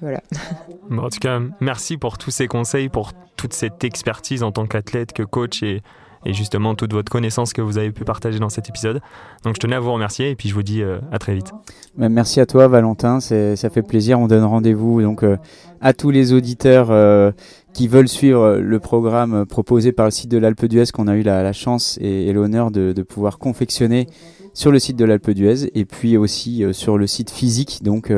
Voilà. 0.00 0.22
en 0.90 1.08
tout 1.08 1.18
cas, 1.18 1.40
merci 1.60 1.96
pour 1.96 2.18
tous 2.18 2.30
ces 2.30 2.46
conseils, 2.46 2.88
pour 2.88 3.12
toute 3.36 3.52
cette 3.52 3.82
expertise 3.82 4.42
en 4.44 4.52
tant 4.52 4.66
qu'athlète, 4.66 5.12
que 5.12 5.24
coach 5.24 5.62
et, 5.62 5.82
et 6.24 6.32
justement 6.32 6.74
toute 6.74 6.92
votre 6.92 7.10
connaissance 7.10 7.52
que 7.52 7.60
vous 7.60 7.78
avez 7.78 7.90
pu 7.90 8.04
partager 8.04 8.38
dans 8.38 8.48
cet 8.48 8.68
épisode. 8.68 9.00
Donc 9.44 9.54
je 9.54 9.60
tenais 9.60 9.76
à 9.76 9.80
vous 9.80 9.92
remercier 9.92 10.30
et 10.30 10.36
puis 10.36 10.48
je 10.48 10.54
vous 10.54 10.62
dis 10.62 10.82
euh, 10.82 10.98
à 11.12 11.18
très 11.18 11.34
vite. 11.34 11.52
Bah, 11.96 12.08
merci 12.08 12.40
à 12.40 12.46
toi 12.46 12.68
Valentin, 12.68 13.20
ça 13.20 13.70
fait 13.70 13.82
plaisir. 13.82 14.18
On 14.20 14.26
donne 14.26 14.44
rendez-vous 14.44 15.02
donc 15.02 15.22
euh, 15.22 15.36
à 15.80 15.92
tous 15.92 16.10
les 16.10 16.32
auditeurs 16.32 16.88
euh, 16.90 17.32
qui 17.72 17.88
veulent 17.88 18.08
suivre 18.08 18.56
le 18.56 18.80
programme 18.80 19.46
proposé 19.46 19.92
par 19.92 20.06
le 20.06 20.10
site 20.10 20.30
de 20.30 20.38
l'Alpe 20.38 20.66
d'Huez 20.66 20.86
qu'on 20.92 21.08
a 21.08 21.16
eu 21.16 21.22
la, 21.22 21.52
chance 21.52 21.98
et, 22.00 22.32
l'honneur 22.32 22.70
de, 22.70 23.02
pouvoir 23.02 23.38
confectionner 23.38 24.06
sur 24.54 24.70
le 24.70 24.78
site 24.78 24.96
de 24.96 25.04
l'Alpe 25.04 25.30
d'Huez 25.30 25.70
et 25.74 25.84
puis 25.84 26.16
aussi 26.16 26.64
sur 26.72 26.96
le 26.96 27.06
site 27.06 27.30
physique 27.30 27.80
donc 27.82 28.12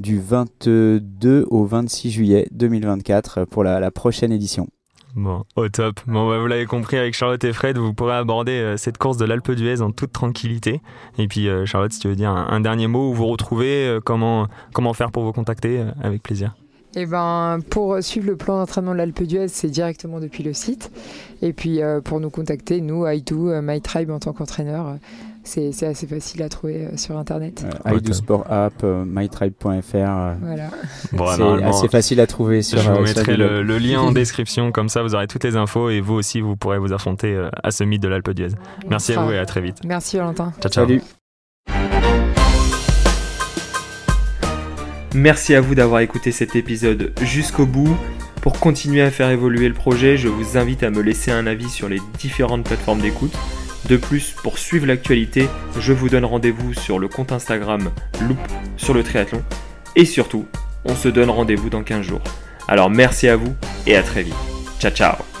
du 0.00 0.18
22 0.18 1.46
au 1.50 1.64
26 1.64 2.10
juillet 2.10 2.48
2024 2.52 3.44
pour 3.44 3.62
la 3.62 3.90
prochaine 3.90 4.32
édition. 4.32 4.68
Bon, 5.14 5.44
au 5.54 5.68
top. 5.68 6.00
Bon, 6.08 6.28
bah, 6.28 6.38
vous 6.40 6.46
l'avez 6.48 6.66
compris 6.66 6.96
avec 6.96 7.14
Charlotte 7.14 7.42
et 7.44 7.52
Fred, 7.52 7.78
vous 7.78 7.94
pourrez 7.94 8.16
aborder 8.16 8.52
euh, 8.52 8.76
cette 8.76 8.98
course 8.98 9.16
de 9.16 9.24
l'Alpe 9.24 9.52
d'Huez 9.52 9.80
en 9.80 9.92
toute 9.92 10.12
tranquillité. 10.12 10.80
Et 11.18 11.28
puis, 11.28 11.48
euh, 11.48 11.66
Charlotte, 11.66 11.92
si 11.92 12.00
tu 12.00 12.08
veux 12.08 12.16
dire 12.16 12.30
un, 12.30 12.60
dernier 12.60 12.88
mot 12.88 13.10
où 13.10 13.14
vous 13.14 13.26
retrouvez, 13.26 13.86
euh, 13.86 14.00
comment, 14.00 14.48
comment 14.72 14.92
faire 14.92 15.12
pour 15.12 15.22
vous 15.22 15.32
contacter, 15.32 15.84
avec 16.02 16.22
plaisir. 16.22 16.56
Eh 16.96 17.06
ben, 17.06 17.58
pour 17.70 18.02
suivre 18.02 18.26
le 18.26 18.36
plan 18.36 18.58
d'entraînement 18.58 18.92
de 18.92 18.98
l'Alpe 18.98 19.22
d'Huez, 19.22 19.48
c'est 19.48 19.68
directement 19.68 20.18
depuis 20.18 20.42
le 20.42 20.52
site. 20.52 20.90
Et 21.42 21.52
puis, 21.52 21.80
pour 22.04 22.20
nous 22.20 22.30
contacter, 22.30 22.80
nous, 22.80 23.04
I2, 23.04 23.60
My 23.60 23.80
Tribe 23.80 24.10
en 24.10 24.18
tant 24.18 24.32
qu'entraîneur, 24.32 24.96
c'est 25.44 25.86
assez 25.86 26.06
facile 26.06 26.42
à 26.42 26.48
trouver 26.48 26.86
euh, 26.86 26.96
sur 26.96 27.16
internet. 27.18 27.64
Euh, 27.86 27.90
Ouais, 27.92 27.98
iDo 27.98 28.12
Sport 28.12 28.44
App, 28.50 28.72
euh, 28.82 29.04
mytribe.fr. 29.06 29.94
euh, 29.94 30.34
Voilà. 30.40 30.70
Bon, 31.12 31.26
c'est 31.36 31.64
assez 31.64 31.88
facile 31.88 32.20
à 32.20 32.26
trouver 32.26 32.62
sur 32.62 32.78
je 32.78 32.90
euh, 32.90 32.94
vous 32.94 33.06
sur 33.06 33.18
mettrai 33.18 33.36
le, 33.36 33.62
le 33.62 33.78
lien 33.78 34.00
en 34.00 34.12
description, 34.22 34.72
comme 34.72 34.88
ça 34.88 35.02
vous 35.02 35.14
aurez 35.14 35.26
toutes 35.26 35.44
les 35.44 35.56
infos 35.56 35.90
et 35.90 36.00
vous 36.00 36.14
aussi 36.14 36.40
vous 36.40 36.56
pourrez 36.56 36.78
vous 36.78 36.92
affronter 36.92 37.34
euh, 37.34 37.50
à 37.62 37.70
ce 37.70 37.84
mythe 37.84 38.02
de 38.02 38.08
l'Alpe 38.08 38.30
d'Huez. 38.30 38.48
Merci 38.88 39.12
à 39.12 39.22
vous 39.22 39.32
et 39.32 39.38
à 39.38 39.46
très 39.46 39.60
vite. 39.60 39.78
Merci 39.84 40.16
Valentin. 40.16 40.52
Ciao, 40.60 40.70
ciao. 40.72 40.86
Salut. 40.86 41.02
Merci 45.14 45.54
à 45.54 45.60
vous 45.60 45.74
d'avoir 45.74 46.00
écouté 46.00 46.32
cet 46.32 46.56
épisode 46.56 47.12
jusqu'au 47.22 47.66
bout. 47.66 47.96
Pour 48.42 48.58
continuer 48.58 49.00
à 49.00 49.10
faire 49.10 49.30
évoluer 49.30 49.68
le 49.68 49.74
projet, 49.74 50.16
je 50.16 50.28
vous 50.28 50.58
invite 50.58 50.82
à 50.82 50.90
me 50.90 51.00
laisser 51.00 51.30
un 51.30 51.46
avis 51.46 51.68
sur 51.70 51.88
les 51.88 52.00
différentes 52.18 52.64
plateformes 52.64 53.00
d'écoute. 53.00 53.32
De 53.88 53.96
plus, 53.96 54.34
pour 54.42 54.58
suivre 54.58 54.86
l'actualité, 54.86 55.48
je 55.78 55.92
vous 55.92 56.08
donne 56.08 56.24
rendez-vous 56.24 56.72
sur 56.72 56.98
le 56.98 57.08
compte 57.08 57.32
Instagram 57.32 57.90
Loop 58.22 58.38
sur 58.76 58.94
le 58.94 59.02
triathlon. 59.02 59.42
Et 59.94 60.04
surtout, 60.04 60.46
on 60.84 60.94
se 60.94 61.08
donne 61.08 61.30
rendez-vous 61.30 61.70
dans 61.70 61.82
15 61.82 62.02
jours. 62.02 62.22
Alors 62.66 62.90
merci 62.90 63.28
à 63.28 63.36
vous 63.36 63.54
et 63.86 63.96
à 63.96 64.02
très 64.02 64.22
vite. 64.22 64.34
Ciao 64.80 64.90
ciao 64.90 65.33